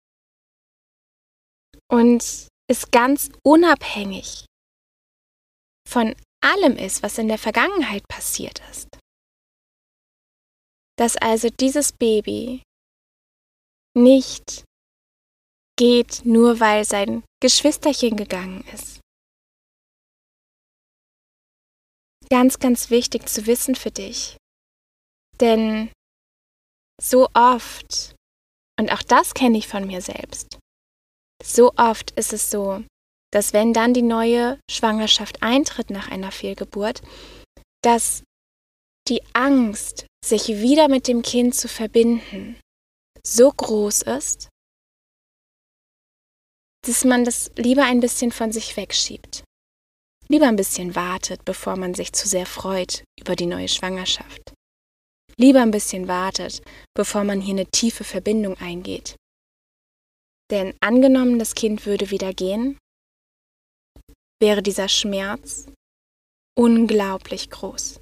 Und 1.91 2.47
es 2.69 2.91
ganz 2.91 3.29
unabhängig 3.43 4.45
von 5.87 6.15
allem 6.41 6.77
ist, 6.77 7.01
was 7.01 7.17
in 7.17 7.27
der 7.27 7.39
Vergangenheit 7.39 8.07
passiert 8.07 8.61
ist. 8.69 8.87
Dass 10.97 11.17
also 11.17 11.49
dieses 11.49 11.91
Baby 11.93 12.61
nicht 13.97 14.63
geht, 15.77 16.25
nur 16.25 16.59
weil 16.59 16.85
sein 16.85 17.23
Geschwisterchen 17.41 18.15
gegangen 18.17 18.63
ist. 18.73 18.99
Ganz, 22.29 22.59
ganz 22.59 22.91
wichtig 22.91 23.27
zu 23.27 23.47
wissen 23.47 23.73
für 23.73 23.89
dich. 23.89 24.37
Denn 25.39 25.91
so 27.01 27.29
oft, 27.33 28.13
und 28.79 28.91
auch 28.91 29.01
das 29.01 29.33
kenne 29.33 29.57
ich 29.57 29.67
von 29.67 29.87
mir 29.87 30.01
selbst, 30.01 30.59
so 31.43 31.73
oft 31.77 32.11
ist 32.11 32.33
es 32.33 32.49
so, 32.49 32.83
dass 33.31 33.53
wenn 33.53 33.73
dann 33.73 33.93
die 33.93 34.01
neue 34.01 34.59
Schwangerschaft 34.69 35.41
eintritt 35.41 35.89
nach 35.89 36.09
einer 36.09 36.31
Fehlgeburt, 36.31 37.01
dass 37.83 38.23
die 39.07 39.21
Angst, 39.33 40.05
sich 40.25 40.47
wieder 40.47 40.89
mit 40.89 41.07
dem 41.07 41.21
Kind 41.21 41.55
zu 41.55 41.67
verbinden, 41.67 42.59
so 43.25 43.51
groß 43.51 44.01
ist, 44.03 44.49
dass 46.85 47.05
man 47.05 47.25
das 47.25 47.51
lieber 47.55 47.83
ein 47.83 47.99
bisschen 47.99 48.31
von 48.31 48.51
sich 48.51 48.75
wegschiebt. 48.77 49.43
Lieber 50.27 50.47
ein 50.47 50.55
bisschen 50.55 50.95
wartet, 50.95 51.43
bevor 51.45 51.75
man 51.75 51.93
sich 51.95 52.13
zu 52.13 52.27
sehr 52.27 52.45
freut 52.45 53.03
über 53.19 53.35
die 53.35 53.47
neue 53.47 53.67
Schwangerschaft. 53.67 54.53
Lieber 55.37 55.61
ein 55.61 55.71
bisschen 55.71 56.07
wartet, 56.07 56.61
bevor 56.95 57.23
man 57.23 57.41
hier 57.41 57.55
eine 57.55 57.65
tiefe 57.65 58.03
Verbindung 58.03 58.57
eingeht. 58.57 59.15
Denn 60.51 60.73
angenommen, 60.81 61.37
das 61.37 61.53
Kind 61.53 61.85
würde 61.85 62.09
wieder 62.09 62.33
gehen, 62.33 62.77
wäre 64.41 64.63
dieser 64.63 64.89
Schmerz 64.89 65.67
unglaublich 66.57 67.49
groß. 67.49 67.99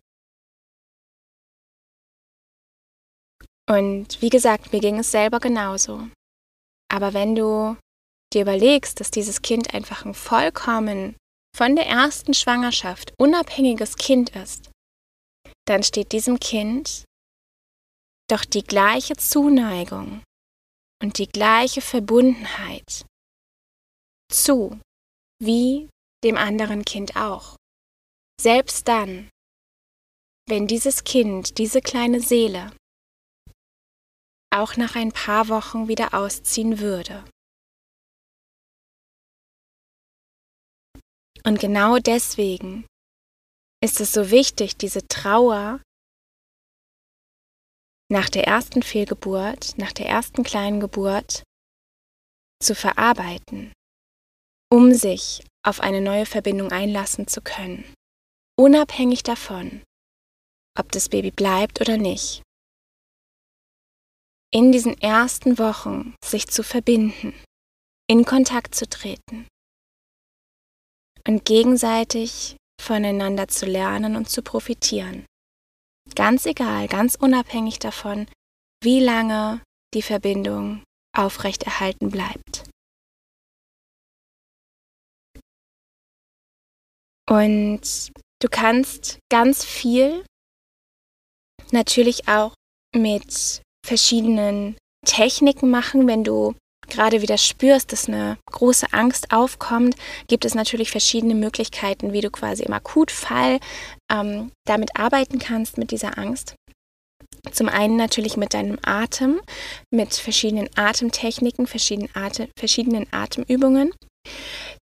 Und 3.69 4.21
wie 4.21 4.29
gesagt, 4.29 4.71
mir 4.71 4.79
ging 4.79 4.99
es 4.99 5.11
selber 5.11 5.39
genauso. 5.39 6.07
Aber 6.89 7.13
wenn 7.13 7.35
du 7.35 7.77
dir 8.33 8.43
überlegst, 8.43 8.99
dass 8.99 9.11
dieses 9.11 9.41
Kind 9.41 9.73
einfach 9.73 10.05
ein 10.05 10.13
vollkommen 10.13 11.17
von 11.55 11.75
der 11.75 11.87
ersten 11.87 12.33
Schwangerschaft 12.33 13.13
unabhängiges 13.17 13.97
Kind 13.97 14.35
ist, 14.35 14.71
dann 15.65 15.83
steht 15.83 16.13
diesem 16.13 16.39
Kind 16.39 17.03
doch 18.29 18.45
die 18.45 18.63
gleiche 18.63 19.15
Zuneigung 19.17 20.21
und 21.01 21.17
die 21.17 21.27
gleiche 21.27 21.81
Verbundenheit 21.81 23.05
zu, 24.31 24.79
wie 25.39 25.89
dem 26.23 26.37
anderen 26.37 26.83
Kind 26.85 27.15
auch. 27.15 27.55
Selbst 28.41 28.87
dann, 28.87 29.29
wenn 30.47 30.67
dieses 30.67 31.03
Kind, 31.03 31.57
diese 31.57 31.81
kleine 31.81 32.21
Seele, 32.21 32.75
auch 34.53 34.77
nach 34.77 34.95
ein 34.95 35.11
paar 35.11 35.49
Wochen 35.49 35.87
wieder 35.87 36.13
ausziehen 36.13 36.79
würde. 36.79 37.23
Und 41.43 41.59
genau 41.59 41.97
deswegen 41.97 42.85
ist 43.83 44.01
es 44.01 44.11
so 44.11 44.31
wichtig, 44.31 44.75
diese 44.77 45.07
Trauer 45.07 45.81
nach 48.09 48.29
der 48.29 48.45
ersten 48.45 48.81
Fehlgeburt, 48.83 49.77
nach 49.77 49.91
der 49.91 50.07
ersten 50.07 50.43
kleinen 50.43 50.79
Geburt 50.79 51.43
zu 52.63 52.73
verarbeiten, 52.73 53.73
um 54.71 54.93
sich 54.93 55.45
auf 55.65 55.81
eine 55.81 56.01
neue 56.01 56.25
Verbindung 56.25 56.71
einlassen 56.71 57.27
zu 57.27 57.41
können, 57.41 57.83
unabhängig 58.57 59.23
davon, 59.23 59.83
ob 60.77 60.91
das 60.91 61.09
Baby 61.09 61.31
bleibt 61.31 61.81
oder 61.81 61.97
nicht. 61.97 62.41
In 64.53 64.71
diesen 64.71 64.97
ersten 65.01 65.57
Wochen 65.57 66.15
sich 66.23 66.47
zu 66.47 66.63
verbinden, 66.63 67.33
in 68.09 68.23
Kontakt 68.23 68.73
zu 68.73 68.87
treten 68.87 69.47
und 71.27 71.43
gegenseitig 71.43 72.55
voneinander 72.81 73.49
zu 73.49 73.65
lernen 73.65 74.15
und 74.15 74.29
zu 74.29 74.41
profitieren. 74.41 75.25
Ganz 76.15 76.45
egal, 76.45 76.87
ganz 76.87 77.15
unabhängig 77.15 77.79
davon, 77.79 78.27
wie 78.83 78.99
lange 78.99 79.61
die 79.93 80.01
Verbindung 80.01 80.83
aufrechterhalten 81.15 82.09
bleibt. 82.09 82.69
Und 87.29 88.11
du 88.41 88.47
kannst 88.49 89.19
ganz 89.29 89.65
viel 89.65 90.23
natürlich 91.71 92.27
auch 92.27 92.53
mit 92.95 93.61
verschiedenen 93.85 94.77
Techniken 95.05 95.69
machen, 95.69 96.07
wenn 96.07 96.23
du 96.23 96.55
gerade 96.89 97.21
wieder 97.21 97.37
spürst, 97.37 97.91
dass 97.91 98.07
eine 98.07 98.37
große 98.51 98.87
Angst 98.91 99.31
aufkommt, 99.31 99.95
gibt 100.27 100.45
es 100.45 100.55
natürlich 100.55 100.91
verschiedene 100.91 101.35
Möglichkeiten, 101.35 102.13
wie 102.13 102.21
du 102.21 102.29
quasi 102.29 102.63
im 102.63 102.73
Akutfall 102.73 103.59
ähm, 104.11 104.51
damit 104.65 104.97
arbeiten 104.97 105.39
kannst, 105.39 105.77
mit 105.77 105.91
dieser 105.91 106.17
Angst. 106.17 106.55
Zum 107.51 107.69
einen 107.69 107.95
natürlich 107.95 108.37
mit 108.37 108.53
deinem 108.53 108.77
Atem, 108.83 109.39
mit 109.91 110.13
verschiedenen 110.13 110.69
Atemtechniken, 110.75 111.67
verschiedenen, 111.67 112.09
Atem, 112.13 112.47
verschiedenen 112.57 113.07
Atemübungen. 113.11 113.93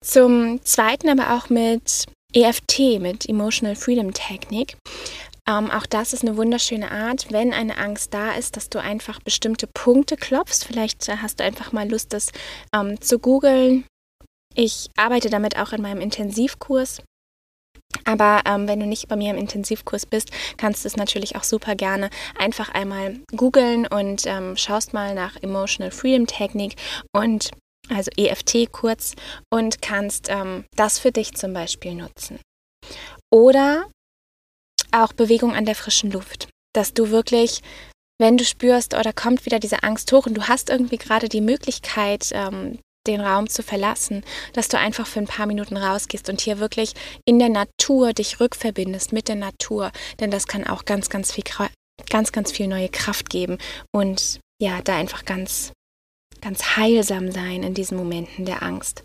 Zum 0.03 0.63
zweiten 0.63 1.09
aber 1.09 1.35
auch 1.35 1.49
mit 1.49 2.05
EFT, 2.33 2.99
mit 2.99 3.27
Emotional 3.27 3.75
Freedom 3.75 4.13
Technik. 4.13 4.77
Ähm, 5.49 5.71
auch 5.71 5.85
das 5.85 6.13
ist 6.13 6.23
eine 6.23 6.37
wunderschöne 6.37 6.91
Art, 6.91 7.31
wenn 7.31 7.53
eine 7.53 7.77
Angst 7.77 8.13
da 8.13 8.33
ist, 8.33 8.57
dass 8.57 8.69
du 8.69 8.79
einfach 8.79 9.19
bestimmte 9.21 9.67
Punkte 9.67 10.17
klopfst. 10.17 10.65
Vielleicht 10.65 11.07
hast 11.07 11.39
du 11.39 11.43
einfach 11.43 11.71
mal 11.71 11.89
Lust, 11.89 12.13
das 12.13 12.31
ähm, 12.73 12.99
zu 12.99 13.19
googeln. 13.19 13.85
Ich 14.55 14.89
arbeite 14.97 15.29
damit 15.29 15.57
auch 15.57 15.71
in 15.71 15.81
meinem 15.81 16.01
Intensivkurs. 16.01 17.01
Aber 18.03 18.41
ähm, 18.45 18.67
wenn 18.67 18.79
du 18.79 18.85
nicht 18.85 19.07
bei 19.07 19.15
mir 19.15 19.31
im 19.31 19.37
Intensivkurs 19.37 20.05
bist, 20.05 20.31
kannst 20.57 20.83
du 20.83 20.87
es 20.87 20.97
natürlich 20.97 21.35
auch 21.35 21.43
super 21.43 21.75
gerne 21.75 22.09
einfach 22.37 22.69
einmal 22.73 23.19
googeln 23.35 23.87
und 23.87 24.25
ähm, 24.25 24.57
schaust 24.57 24.93
mal 24.93 25.15
nach 25.15 25.35
Emotional 25.41 25.91
Freedom 25.91 26.27
Technik 26.27 26.75
und 27.13 27.51
also 27.89 28.11
EFT 28.17 28.71
kurz 28.71 29.15
und 29.49 29.81
kannst 29.81 30.27
ähm, 30.29 30.65
das 30.75 30.99
für 30.99 31.11
dich 31.11 31.35
zum 31.35 31.53
Beispiel 31.53 31.95
nutzen. 31.95 32.39
Oder 33.31 33.87
auch 34.91 35.13
Bewegung 35.13 35.53
an 35.53 35.65
der 35.65 35.75
frischen 35.75 36.11
Luft, 36.11 36.49
dass 36.73 36.93
du 36.93 37.09
wirklich, 37.09 37.61
wenn 38.19 38.37
du 38.37 38.45
spürst, 38.45 38.93
oder 38.93 39.11
oh, 39.11 39.13
kommt 39.15 39.45
wieder 39.45 39.59
diese 39.59 39.83
Angst 39.83 40.11
hoch 40.11 40.25
und 40.25 40.35
du 40.35 40.47
hast 40.47 40.69
irgendwie 40.69 40.97
gerade 40.97 41.29
die 41.29 41.41
Möglichkeit, 41.41 42.29
ähm, 42.33 42.79
den 43.07 43.21
Raum 43.21 43.49
zu 43.49 43.63
verlassen, 43.63 44.23
dass 44.53 44.67
du 44.67 44.77
einfach 44.77 45.07
für 45.07 45.19
ein 45.19 45.27
paar 45.27 45.45
Minuten 45.45 45.77
rausgehst 45.77 46.29
und 46.29 46.41
hier 46.41 46.59
wirklich 46.59 46.93
in 47.25 47.39
der 47.39 47.49
Natur 47.49 48.13
dich 48.13 48.39
rückverbindest 48.39 49.13
mit 49.13 49.27
der 49.27 49.35
Natur, 49.35 49.91
denn 50.19 50.29
das 50.29 50.47
kann 50.47 50.67
auch 50.67 50.85
ganz, 50.85 51.09
ganz 51.09 51.31
viel, 51.31 51.45
ganz, 52.09 52.31
ganz 52.31 52.51
viel 52.51 52.67
neue 52.67 52.89
Kraft 52.89 53.29
geben 53.29 53.57
und 53.93 54.39
ja, 54.61 54.81
da 54.81 54.95
einfach 54.97 55.23
ganz 55.23 55.71
ganz 56.41 56.77
heilsam 56.77 57.31
sein 57.31 57.63
in 57.63 57.73
diesen 57.73 57.97
Momenten 57.97 58.45
der 58.45 58.63
Angst 58.63 59.03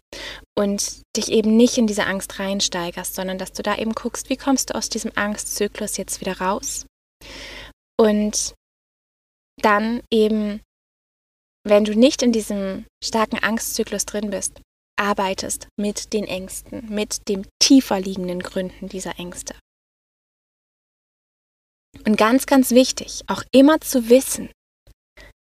und 0.57 1.03
dich 1.17 1.31
eben 1.31 1.57
nicht 1.57 1.79
in 1.79 1.87
diese 1.87 2.07
Angst 2.07 2.39
reinsteigerst, 2.39 3.15
sondern 3.15 3.39
dass 3.39 3.53
du 3.53 3.63
da 3.63 3.77
eben 3.77 3.93
guckst, 3.93 4.29
wie 4.29 4.37
kommst 4.37 4.71
du 4.71 4.75
aus 4.75 4.89
diesem 4.89 5.13
Angstzyklus 5.15 5.97
jetzt 5.97 6.21
wieder 6.21 6.39
raus 6.39 6.87
und 7.99 8.55
dann 9.61 10.03
eben, 10.13 10.61
wenn 11.67 11.85
du 11.85 11.95
nicht 11.95 12.23
in 12.23 12.33
diesem 12.33 12.87
starken 13.03 13.39
Angstzyklus 13.39 14.07
drin 14.07 14.31
bist, 14.31 14.61
arbeitest 14.99 15.69
mit 15.79 16.13
den 16.13 16.25
Ängsten, 16.25 16.89
mit 16.89 17.29
den 17.29 17.47
tiefer 17.61 18.01
liegenden 18.01 18.41
Gründen 18.41 18.89
dieser 18.89 19.19
Ängste. 19.19 19.55
Und 22.05 22.17
ganz, 22.17 22.47
ganz 22.47 22.71
wichtig, 22.71 23.23
auch 23.27 23.43
immer 23.53 23.81
zu 23.81 24.09
wissen, 24.09 24.51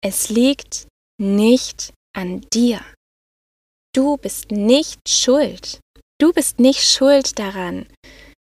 es 0.03 0.29
liegt 0.29 0.87
nicht 1.19 1.93
an 2.15 2.41
dir. 2.53 2.81
Du 3.93 4.17
bist 4.17 4.51
nicht 4.51 5.07
schuld. 5.07 5.79
Du 6.19 6.33
bist 6.33 6.59
nicht 6.59 6.83
schuld 6.83 7.37
daran, 7.39 7.87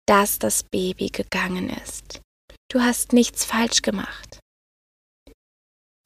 dass 0.07 0.39
das 0.39 0.63
Baby 0.63 1.09
gegangen 1.09 1.69
ist. 1.69 2.21
Du 2.71 2.81
hast 2.81 3.13
nichts 3.13 3.45
falsch 3.45 3.81
gemacht. 3.81 4.39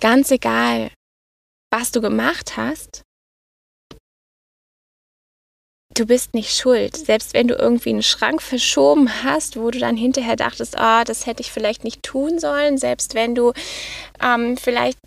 Ganz 0.02 0.32
egal, 0.32 0.92
was 1.72 1.92
du 1.92 2.02
gemacht 2.02 2.58
hast, 2.58 3.02
du 5.96 6.06
bist 6.06 6.34
nicht 6.34 6.56
schuld. 6.56 6.96
Selbst 6.96 7.34
wenn 7.34 7.48
du 7.48 7.56
irgendwie 7.56 7.89
einen 7.89 8.04
Schrank 8.04 8.42
verschoben 8.42 9.24
hast, 9.24 9.58
wo 9.58 9.72
du 9.72 9.80
dann 9.80 9.98
hinterher 9.98 10.36
dachtest, 10.36 10.78
ah, 10.78 11.04
das 11.04 11.26
hätte 11.26 11.42
ich 11.42 11.52
vielleicht 11.52 11.84
nicht 11.84 12.04
tun 12.04 12.39
sollen, 12.39 12.78
selbst 12.78 13.13
wenn 13.13 13.36
du 13.36 13.54
ähm, 14.22 14.58
vielleicht 14.58 15.00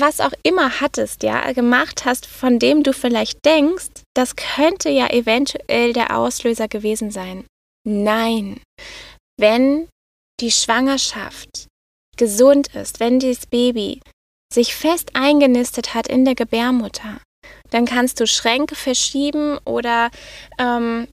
was 0.00 0.20
auch 0.20 0.32
immer 0.42 0.80
hattest, 0.80 1.22
ja, 1.22 1.52
gemacht 1.52 2.04
hast, 2.04 2.26
von 2.26 2.58
dem 2.58 2.82
du 2.82 2.92
vielleicht 2.92 3.44
denkst, 3.44 4.02
das 4.14 4.36
könnte 4.36 4.88
ja 4.88 5.08
eventuell 5.08 5.92
der 5.92 6.16
Auslöser 6.16 6.68
gewesen 6.68 7.10
sein. 7.10 7.44
Nein. 7.84 8.60
Wenn 9.38 9.88
die 10.40 10.50
Schwangerschaft 10.50 11.66
gesund 12.16 12.74
ist, 12.74 13.00
wenn 13.00 13.18
dieses 13.18 13.46
Baby 13.46 14.00
sich 14.52 14.74
fest 14.74 15.10
eingenistet 15.14 15.94
hat 15.94 16.08
in 16.08 16.24
der 16.24 16.34
Gebärmutter, 16.34 17.20
dann 17.70 17.84
kannst 17.84 18.20
du 18.20 18.26
Schränke 18.26 18.74
verschieben 18.74 19.58
oder 19.64 20.10
ähm, 20.58 21.08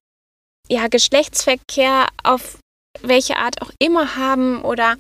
ja, 0.69 0.87
Geschlechtsverkehr 0.87 2.07
auf 2.23 2.59
welche 3.01 3.37
Art 3.37 3.61
auch 3.61 3.71
immer 3.79 4.15
haben 4.15 4.61
oder 4.61 4.95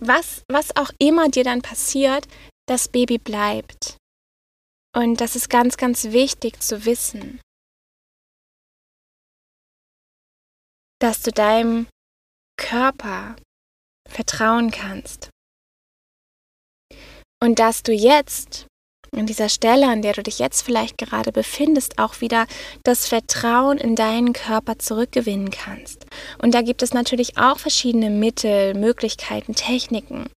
was, 0.00 0.42
was 0.50 0.76
auch 0.76 0.90
immer 0.98 1.28
dir 1.28 1.44
dann 1.44 1.62
passiert, 1.62 2.26
das 2.66 2.88
Baby 2.88 3.18
bleibt. 3.18 3.96
Und 4.94 5.20
das 5.20 5.36
ist 5.36 5.48
ganz, 5.50 5.76
ganz 5.76 6.04
wichtig 6.04 6.60
zu 6.62 6.84
wissen, 6.84 7.40
dass 11.00 11.22
du 11.22 11.30
deinem 11.30 11.86
Körper 12.58 13.36
vertrauen 14.08 14.70
kannst. 14.70 15.30
Und 17.42 17.58
dass 17.58 17.82
du 17.82 17.92
jetzt 17.92 18.66
an 19.18 19.26
dieser 19.26 19.48
Stelle, 19.48 19.88
an 19.88 20.02
der 20.02 20.12
du 20.12 20.22
dich 20.22 20.38
jetzt 20.38 20.62
vielleicht 20.62 20.98
gerade 20.98 21.32
befindest, 21.32 21.98
auch 21.98 22.20
wieder 22.20 22.46
das 22.84 23.08
Vertrauen 23.08 23.78
in 23.78 23.96
deinen 23.96 24.32
Körper 24.32 24.78
zurückgewinnen 24.78 25.50
kannst. 25.50 26.06
Und 26.40 26.54
da 26.54 26.62
gibt 26.62 26.82
es 26.82 26.94
natürlich 26.94 27.38
auch 27.38 27.58
verschiedene 27.58 28.10
Mittel, 28.10 28.74
Möglichkeiten, 28.74 29.54
Techniken. 29.54 30.28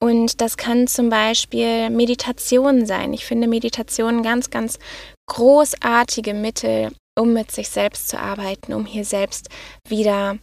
Und 0.00 0.40
das 0.40 0.56
können 0.56 0.86
zum 0.86 1.10
Beispiel 1.10 1.90
Meditationen 1.90 2.86
sein. 2.86 3.12
Ich 3.12 3.24
finde 3.24 3.46
Meditationen 3.46 4.22
ganz, 4.22 4.50
ganz 4.50 4.78
großartige 5.26 6.34
Mittel, 6.34 6.92
um 7.18 7.32
mit 7.32 7.50
sich 7.50 7.68
selbst 7.68 8.08
zu 8.08 8.18
arbeiten, 8.18 8.72
um 8.72 8.86
hier 8.86 9.04
selbst 9.04 9.48
wieder 9.88 10.38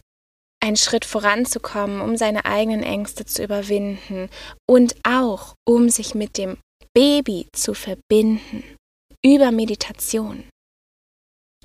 einen 0.62 0.76
Schritt 0.76 1.04
voranzukommen, 1.04 2.00
um 2.00 2.16
seine 2.16 2.44
eigenen 2.44 2.82
Ängste 2.82 3.24
zu 3.24 3.42
überwinden 3.42 4.28
und 4.68 4.94
auch 5.02 5.54
um 5.66 5.88
sich 5.88 6.14
mit 6.14 6.38
dem 6.38 6.56
Baby 6.94 7.48
zu 7.54 7.72
verbinden 7.72 8.76
über 9.24 9.50
Meditation. 9.50 10.48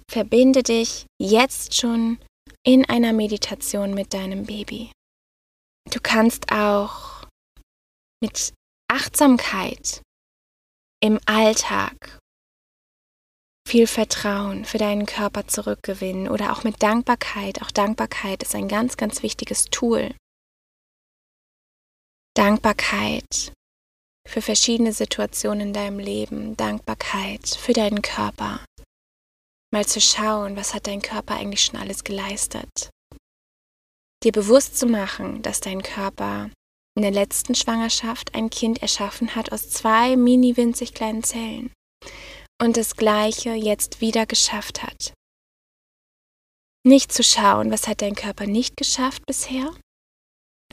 Verbinde 0.09 0.63
dich 0.63 1.05
jetzt 1.21 1.75
schon 1.75 2.17
in 2.65 2.87
einer 2.89 3.11
Meditation 3.11 3.93
mit 3.93 4.13
deinem 4.13 4.45
Baby. 4.45 4.91
Du 5.91 5.99
kannst 6.01 6.51
auch 6.51 7.27
mit 8.23 8.53
Achtsamkeit 8.89 10.01
im 11.03 11.19
Alltag 11.25 12.19
viel 13.67 13.85
Vertrauen 13.85 14.63
für 14.63 14.77
deinen 14.77 15.05
Körper 15.05 15.45
zurückgewinnen 15.45 16.29
oder 16.29 16.53
auch 16.53 16.63
mit 16.63 16.81
Dankbarkeit. 16.81 17.61
Auch 17.61 17.71
Dankbarkeit 17.71 18.43
ist 18.43 18.55
ein 18.55 18.69
ganz, 18.69 18.95
ganz 18.95 19.23
wichtiges 19.23 19.65
Tool. 19.65 20.15
Dankbarkeit 22.33 23.51
für 24.27 24.41
verschiedene 24.41 24.93
Situationen 24.93 25.67
in 25.67 25.73
deinem 25.73 25.99
Leben, 25.99 26.55
Dankbarkeit 26.57 27.47
für 27.47 27.73
deinen 27.73 28.01
Körper. 28.01 28.59
Mal 29.73 29.85
zu 29.85 29.99
schauen, 29.99 30.55
was 30.55 30.73
hat 30.73 30.87
dein 30.87 31.01
Körper 31.01 31.35
eigentlich 31.35 31.65
schon 31.65 31.79
alles 31.79 32.03
geleistet. 32.03 32.89
Dir 34.23 34.31
bewusst 34.31 34.77
zu 34.77 34.85
machen, 34.85 35.41
dass 35.41 35.61
dein 35.61 35.81
Körper 35.81 36.49
in 36.95 37.03
der 37.03 37.11
letzten 37.11 37.53
Schwangerschaft 37.53 38.33
ein 38.33 38.49
Kind 38.49 38.81
erschaffen 38.81 39.35
hat 39.35 39.51
aus 39.51 39.69
zwei 39.69 40.15
mini 40.15 40.57
winzig 40.57 40.93
kleinen 40.93 41.23
Zellen 41.23 41.71
und 42.61 42.75
das 42.75 42.95
Gleiche 42.95 43.53
jetzt 43.53 44.01
wieder 44.01 44.25
geschafft 44.25 44.83
hat. 44.83 45.13
Nicht 46.83 47.11
zu 47.11 47.23
schauen, 47.23 47.71
was 47.71 47.87
hat 47.87 48.01
dein 48.01 48.15
Körper 48.15 48.47
nicht 48.47 48.77
geschafft 48.77 49.25
bisher, 49.27 49.75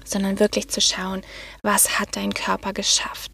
sondern 0.05 0.39
wirklich 0.39 0.69
zu 0.69 0.81
schauen, 0.81 1.23
was 1.63 1.99
hat 1.99 2.17
dein 2.17 2.33
Körper 2.33 2.73
geschafft. 2.73 3.33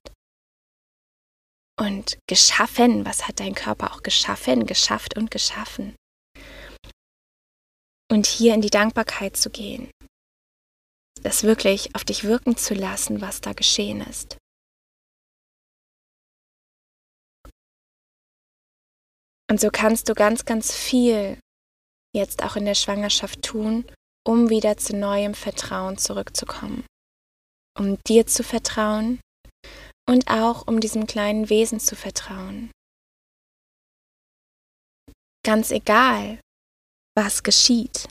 Und 1.81 2.19
geschaffen, 2.29 3.07
was 3.07 3.27
hat 3.27 3.41
dein 3.41 3.55
Körper 3.55 3.95
auch 3.95 4.03
geschaffen, 4.03 4.67
geschafft 4.67 5.17
und 5.17 5.31
geschaffen. 5.31 5.97
Und 8.11 8.27
hier 8.27 8.53
in 8.53 8.61
die 8.61 8.69
Dankbarkeit 8.69 9.35
zu 9.37 9.49
gehen, 9.49 9.91
das 11.23 11.43
wirklich 11.43 11.95
auf 11.95 12.05
dich 12.05 12.25
wirken 12.25 12.59
zu 12.59 12.75
lassen, 12.75 13.23
was 13.23 13.41
da 13.41 13.55
geschehen 13.55 14.03
ist. 14.03 14.37
Und 19.51 19.59
so 19.59 19.71
kannst 19.71 20.11
du 20.11 20.15
ganz, 20.15 20.45
ganz 20.45 20.75
viel 20.75 21.39
jetzt 22.15 22.43
auch 22.43 22.57
in 22.57 22.67
der 22.67 22.75
Schwangerschaft 22.75 23.43
tun, 23.43 23.91
um 24.27 24.51
wieder 24.51 24.77
zu 24.77 24.95
neuem 24.95 25.33
Vertrauen 25.33 25.97
zurückzukommen. 25.97 26.85
Um 27.79 27.99
dir 28.07 28.27
zu 28.27 28.45
vertrauen 28.45 29.19
und 30.11 30.29
auch 30.29 30.67
um 30.67 30.81
diesem 30.81 31.07
kleinen 31.07 31.51
Wesen 31.51 31.79
zu 31.79 31.95
vertrauen. 31.95 32.73
Ganz 35.45 35.71
egal, 35.71 36.41
was 37.17 37.45
geschieht. 37.45 38.09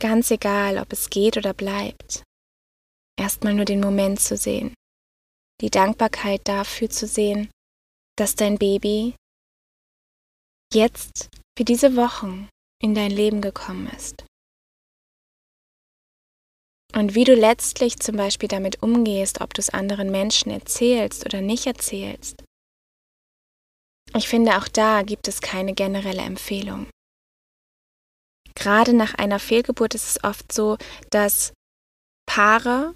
Ganz 0.00 0.30
egal, 0.30 0.78
ob 0.78 0.92
es 0.92 1.10
geht 1.10 1.36
oder 1.36 1.54
bleibt. 1.54 2.22
Erstmal 3.18 3.52
nur 3.52 3.64
den 3.64 3.80
Moment 3.80 4.20
zu 4.20 4.36
sehen. 4.36 4.72
Die 5.60 5.70
Dankbarkeit 5.70 6.40
dafür 6.44 6.88
zu 6.88 7.08
sehen, 7.08 7.50
dass 8.16 8.36
dein 8.36 8.56
Baby 8.56 9.16
jetzt 10.72 11.28
für 11.58 11.64
diese 11.64 11.96
Wochen 11.96 12.48
in 12.80 12.94
dein 12.94 13.10
Leben 13.10 13.40
gekommen 13.40 13.88
ist. 13.88 14.24
Und 16.92 17.14
wie 17.14 17.24
du 17.24 17.34
letztlich 17.34 17.98
zum 17.98 18.16
Beispiel 18.16 18.48
damit 18.48 18.82
umgehst, 18.82 19.40
ob 19.40 19.54
du 19.54 19.60
es 19.60 19.70
anderen 19.70 20.10
Menschen 20.10 20.50
erzählst 20.50 21.24
oder 21.24 21.40
nicht 21.40 21.66
erzählst. 21.66 22.42
Ich 24.16 24.28
finde, 24.28 24.56
auch 24.56 24.66
da 24.66 25.02
gibt 25.02 25.28
es 25.28 25.40
keine 25.40 25.72
generelle 25.72 26.22
Empfehlung. 26.22 26.88
Gerade 28.56 28.92
nach 28.92 29.14
einer 29.14 29.38
Fehlgeburt 29.38 29.94
ist 29.94 30.08
es 30.08 30.24
oft 30.24 30.52
so, 30.52 30.76
dass 31.10 31.52
Paare 32.26 32.94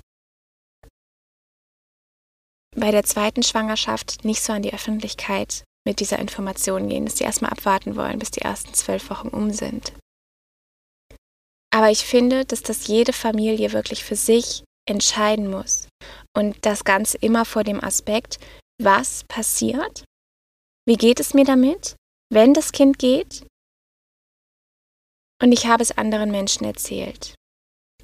bei 2.76 2.90
der 2.90 3.04
zweiten 3.04 3.44
Schwangerschaft 3.44 4.24
nicht 4.24 4.42
so 4.42 4.52
an 4.52 4.62
die 4.62 4.74
Öffentlichkeit 4.74 5.62
mit 5.86 6.00
dieser 6.00 6.18
Information 6.18 6.88
gehen, 6.88 7.04
dass 7.04 7.18
sie 7.18 7.24
erstmal 7.24 7.52
abwarten 7.52 7.94
wollen, 7.94 8.18
bis 8.18 8.32
die 8.32 8.40
ersten 8.40 8.74
zwölf 8.74 9.10
Wochen 9.10 9.28
um 9.28 9.50
sind. 9.52 9.92
Aber 11.74 11.90
ich 11.90 12.06
finde, 12.06 12.44
dass 12.44 12.62
das 12.62 12.86
jede 12.86 13.12
Familie 13.12 13.72
wirklich 13.72 14.04
für 14.04 14.14
sich 14.14 14.62
entscheiden 14.88 15.50
muss. 15.50 15.88
Und 16.32 16.64
das 16.64 16.84
Ganze 16.84 17.18
immer 17.18 17.44
vor 17.44 17.64
dem 17.64 17.82
Aspekt, 17.82 18.38
was 18.80 19.24
passiert? 19.24 20.04
Wie 20.86 20.94
geht 20.94 21.18
es 21.18 21.34
mir 21.34 21.44
damit, 21.44 21.96
wenn 22.32 22.54
das 22.54 22.70
Kind 22.70 23.00
geht? 23.00 23.44
Und 25.42 25.50
ich 25.50 25.66
habe 25.66 25.82
es 25.82 25.98
anderen 25.98 26.30
Menschen 26.30 26.64
erzählt. 26.64 27.34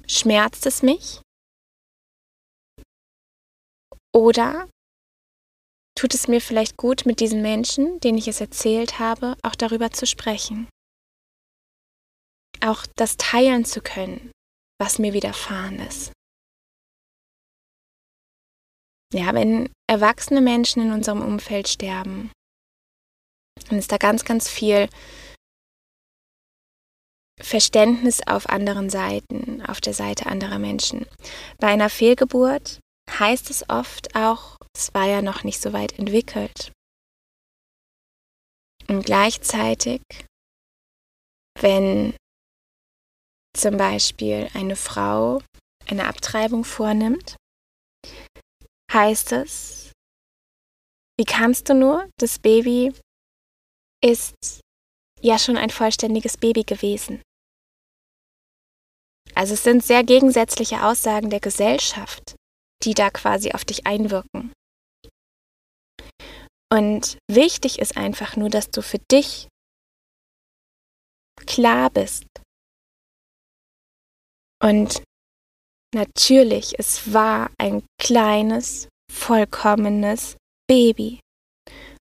Schmerzt 0.05 0.65
es 0.65 0.81
mich? 0.81 1.21
Oder 4.13 4.67
tut 5.97 6.13
es 6.13 6.27
mir 6.27 6.41
vielleicht 6.41 6.75
gut, 6.75 7.05
mit 7.05 7.21
diesen 7.21 7.41
Menschen, 7.41 8.01
denen 8.01 8.17
ich 8.17 8.27
es 8.27 8.41
erzählt 8.41 8.99
habe, 8.99 9.37
auch 9.43 9.55
darüber 9.55 9.91
zu 9.91 10.05
sprechen. 10.05 10.67
Auch 12.63 12.85
das 12.95 13.17
teilen 13.17 13.65
zu 13.65 13.81
können, 13.81 14.31
was 14.79 14.99
mir 14.99 15.13
widerfahren 15.13 15.79
ist. 15.79 16.11
Ja, 19.13 19.33
wenn 19.33 19.71
erwachsene 19.89 20.41
Menschen 20.41 20.81
in 20.81 20.93
unserem 20.93 21.21
Umfeld 21.21 21.67
sterben, 21.67 22.31
dann 23.69 23.77
ist 23.77 23.91
da 23.91 23.97
ganz, 23.97 24.23
ganz 24.23 24.49
viel 24.49 24.87
Verständnis 27.41 28.21
auf 28.25 28.47
anderen 28.47 28.89
Seiten, 28.89 29.61
auf 29.65 29.81
der 29.81 29.93
Seite 29.93 30.27
anderer 30.27 30.59
Menschen. 30.59 31.05
Bei 31.59 31.67
einer 31.67 31.89
Fehlgeburt 31.89 32.79
heißt 33.09 33.49
es 33.49 33.69
oft 33.69 34.15
auch, 34.15 34.57
es 34.75 34.93
war 34.93 35.07
ja 35.07 35.21
noch 35.21 35.43
nicht 35.43 35.61
so 35.61 35.73
weit 35.73 35.97
entwickelt. 35.99 36.71
Und 38.87 39.05
gleichzeitig, 39.05 40.01
wenn 41.59 42.15
zum 43.55 43.77
Beispiel 43.77 44.49
eine 44.53 44.75
Frau 44.75 45.41
eine 45.91 46.07
Abtreibung 46.07 46.63
vornimmt, 46.63 47.35
heißt 48.91 49.33
es, 49.33 49.91
wie 51.19 51.25
kannst 51.25 51.69
du 51.69 51.75
nur, 51.75 52.09
das 52.17 52.39
Baby 52.39 52.93
ist 54.03 54.61
ja 55.19 55.37
schon 55.37 55.57
ein 55.57 55.69
vollständiges 55.69 56.37
Baby 56.37 56.63
gewesen. 56.63 57.21
Also 59.35 59.53
es 59.53 59.63
sind 59.63 59.83
sehr 59.83 60.03
gegensätzliche 60.03 60.83
Aussagen 60.83 61.29
der 61.29 61.39
Gesellschaft, 61.39 62.35
die 62.83 62.93
da 62.93 63.09
quasi 63.09 63.51
auf 63.51 63.63
dich 63.63 63.85
einwirken. 63.85 64.51
Und 66.73 67.17
wichtig 67.29 67.79
ist 67.79 67.97
einfach 67.97 68.35
nur, 68.35 68.49
dass 68.49 68.71
du 68.71 68.81
für 68.81 68.99
dich 69.11 69.47
klar 71.45 71.89
bist. 71.89 72.25
Und 74.61 75.03
natürlich, 75.93 76.77
es 76.77 77.13
war 77.13 77.49
ein 77.57 77.83
kleines, 77.99 78.87
vollkommenes 79.11 80.37
Baby. 80.67 81.19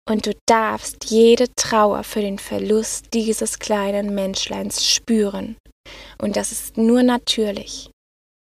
Und 0.08 0.26
du 0.26 0.32
darfst 0.46 1.06
jede 1.06 1.52
Trauer 1.54 2.04
für 2.04 2.20
den 2.20 2.38
Verlust 2.38 3.14
dieses 3.14 3.58
kleinen 3.58 4.14
Menschleins 4.14 4.86
spüren. 4.86 5.56
Und 6.20 6.36
das 6.36 6.52
ist 6.52 6.76
nur 6.76 7.02
natürlich. 7.02 7.90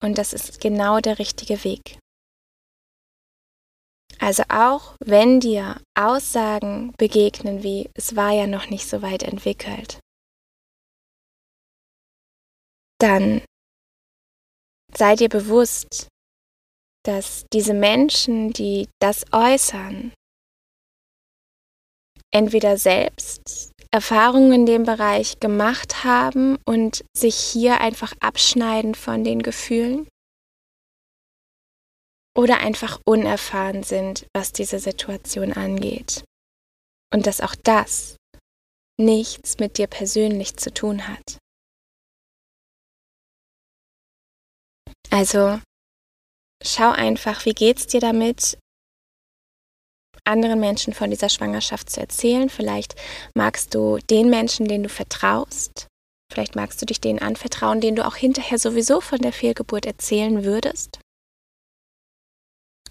Und 0.04 0.18
das 0.18 0.34
ist 0.34 0.60
genau 0.60 1.00
der 1.00 1.18
richtige 1.18 1.64
Weg. 1.64 1.98
Also 4.20 4.44
auch 4.50 4.96
wenn 5.04 5.40
dir 5.40 5.82
Aussagen 5.98 6.94
begegnen 6.98 7.64
wie 7.64 7.90
es 7.96 8.16
war 8.16 8.32
ja 8.32 8.48
noch 8.48 8.70
nicht 8.70 8.88
so 8.88 9.02
weit 9.02 9.24
entwickelt, 9.24 10.00
dann 13.00 13.42
sei 14.98 15.16
dir 15.16 15.30
bewusst, 15.30 16.08
dass 17.06 17.46
diese 17.54 17.74
Menschen, 17.74 18.52
die 18.52 18.88
das 19.00 19.26
äußern, 19.32 20.14
entweder 22.34 22.78
selbst 22.78 23.72
Erfahrungen 23.92 24.52
in 24.52 24.66
dem 24.66 24.84
Bereich 24.84 25.40
gemacht 25.40 26.04
haben 26.04 26.58
und 26.66 27.06
sich 27.16 27.36
hier 27.36 27.80
einfach 27.80 28.14
abschneiden 28.20 28.96
von 28.96 29.24
den 29.24 29.42
Gefühlen 29.42 30.08
oder 32.38 32.60
einfach 32.60 33.00
unerfahren 33.06 33.84
sind, 33.84 34.28
was 34.36 34.52
diese 34.52 34.80
Situation 34.80 35.54
angeht. 35.54 36.26
Und 37.14 37.28
dass 37.28 37.40
auch 37.40 37.56
das 37.64 38.18
nichts 39.00 39.60
mit 39.60 39.78
dir 39.78 39.88
persönlich 39.88 40.58
zu 40.58 40.74
tun 40.74 41.08
hat. 41.08 41.38
Also 45.16 45.62
schau 46.62 46.92
einfach, 46.92 47.46
wie 47.46 47.54
geht's 47.54 47.88
dir 47.88 48.02
damit, 48.02 48.58
anderen 50.26 50.60
Menschen 50.60 50.94
von 50.94 51.10
dieser 51.10 51.30
Schwangerschaft 51.30 51.90
zu 51.90 52.02
erzählen. 52.02 52.50
Vielleicht 52.50 52.96
magst 53.34 53.74
du 53.74 53.98
den 54.10 54.30
Menschen, 54.30 54.68
denen 54.68 54.84
du 54.84 54.90
vertraust. 54.90 55.88
Vielleicht 56.30 56.58
magst 56.58 56.82
du 56.82 56.86
dich 56.86 57.00
denen 57.00 57.20
anvertrauen, 57.20 57.80
denen 57.80 57.96
du 57.96 58.06
auch 58.06 58.18
hinterher 58.18 58.60
sowieso 58.60 59.00
von 59.00 59.20
der 59.20 59.32
Fehlgeburt 59.32 59.86
erzählen 59.86 60.44
würdest. 60.44 61.00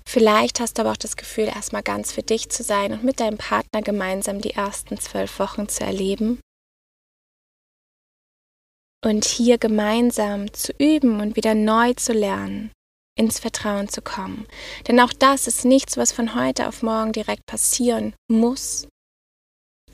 Vielleicht 0.08 0.60
hast 0.60 0.78
du 0.78 0.80
aber 0.82 0.92
auch 0.92 0.96
das 0.96 1.18
Gefühl, 1.18 1.48
erstmal 1.48 1.82
ganz 1.82 2.10
für 2.10 2.22
dich 2.22 2.48
zu 2.48 2.62
sein 2.62 2.94
und 2.94 3.04
mit 3.04 3.20
deinem 3.20 3.36
Partner 3.36 3.82
gemeinsam 3.82 4.40
die 4.40 4.52
ersten 4.52 4.98
zwölf 4.98 5.38
Wochen 5.38 5.68
zu 5.68 5.84
erleben. 5.84 6.40
Und 9.04 9.26
hier 9.26 9.58
gemeinsam 9.58 10.52
zu 10.54 10.72
üben 10.78 11.20
und 11.20 11.36
wieder 11.36 11.54
neu 11.54 11.92
zu 11.92 12.14
lernen, 12.14 12.72
ins 13.18 13.38
Vertrauen 13.38 13.88
zu 13.88 14.00
kommen. 14.00 14.46
Denn 14.88 14.98
auch 14.98 15.12
das 15.12 15.46
ist 15.46 15.66
nichts, 15.66 15.98
was 15.98 16.10
von 16.10 16.34
heute 16.34 16.66
auf 16.68 16.82
morgen 16.82 17.12
direkt 17.12 17.44
passieren 17.44 18.14
muss, 18.30 18.88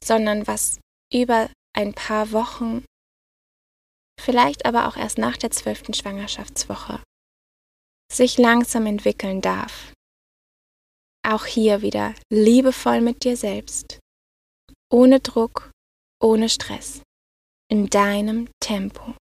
sondern 0.02 0.46
was 0.46 0.78
über 1.12 1.50
ein 1.76 1.92
paar 1.92 2.30
Wochen, 2.30 2.84
vielleicht 4.20 4.64
aber 4.64 4.86
auch 4.86 4.96
erst 4.96 5.18
nach 5.18 5.36
der 5.36 5.50
zwölften 5.50 5.92
Schwangerschaftswoche, 5.92 7.02
sich 8.12 8.38
langsam 8.38 8.86
entwickeln 8.86 9.40
darf. 9.40 9.92
Auch 11.26 11.46
hier 11.46 11.82
wieder 11.82 12.14
liebevoll 12.32 13.00
mit 13.00 13.24
dir 13.24 13.36
selbst, 13.36 13.98
ohne 14.88 15.18
Druck, 15.20 15.70
ohne 16.22 16.48
Stress, 16.48 17.02
in 17.70 17.88
deinem 17.88 18.48
Tempo. 18.60 19.14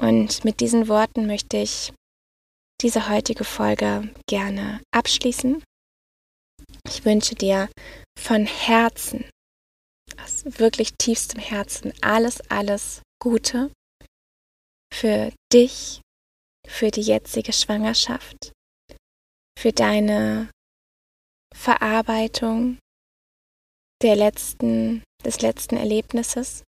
Und 0.00 0.44
mit 0.44 0.60
diesen 0.60 0.88
Worten 0.88 1.26
möchte 1.26 1.56
ich 1.56 1.92
diese 2.80 3.08
heutige 3.08 3.44
Folge 3.44 4.14
gerne 4.28 4.82
abschließen. 4.94 5.62
Ich 6.86 7.04
wünsche 7.04 7.34
dir 7.34 7.68
von 8.18 8.46
Herzen, 8.46 9.28
aus 10.22 10.44
wirklich 10.58 10.92
tiefstem 10.98 11.40
Herzen, 11.40 11.92
alles, 12.02 12.40
alles 12.50 13.02
Gute 13.20 13.72
für 14.92 15.32
dich, 15.52 16.00
für 16.66 16.90
die 16.90 17.02
jetzige 17.02 17.52
Schwangerschaft, 17.52 18.52
für 19.58 19.72
deine 19.72 20.50
Verarbeitung 21.54 22.78
der 24.02 24.16
letzten, 24.16 25.02
des 25.24 25.40
letzten 25.40 25.76
Erlebnisses 25.76 26.62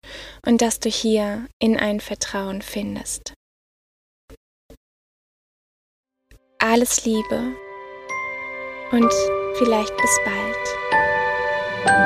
und 0.46 0.62
dass 0.62 0.80
du 0.80 0.90
hier 0.90 1.48
in 1.60 1.78
ein 1.78 2.00
Vertrauen 2.00 2.62
findest. 2.62 3.34
Alles 6.60 7.06
Liebe 7.06 7.56
und 8.92 9.12
vielleicht 9.58 9.96
bis 9.98 10.20
bald. 10.26 10.64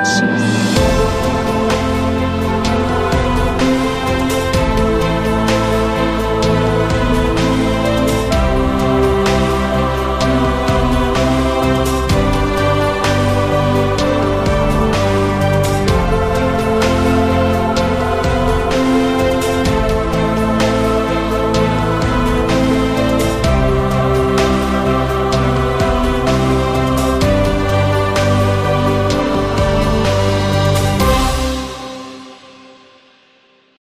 Tschüss. 0.04 0.97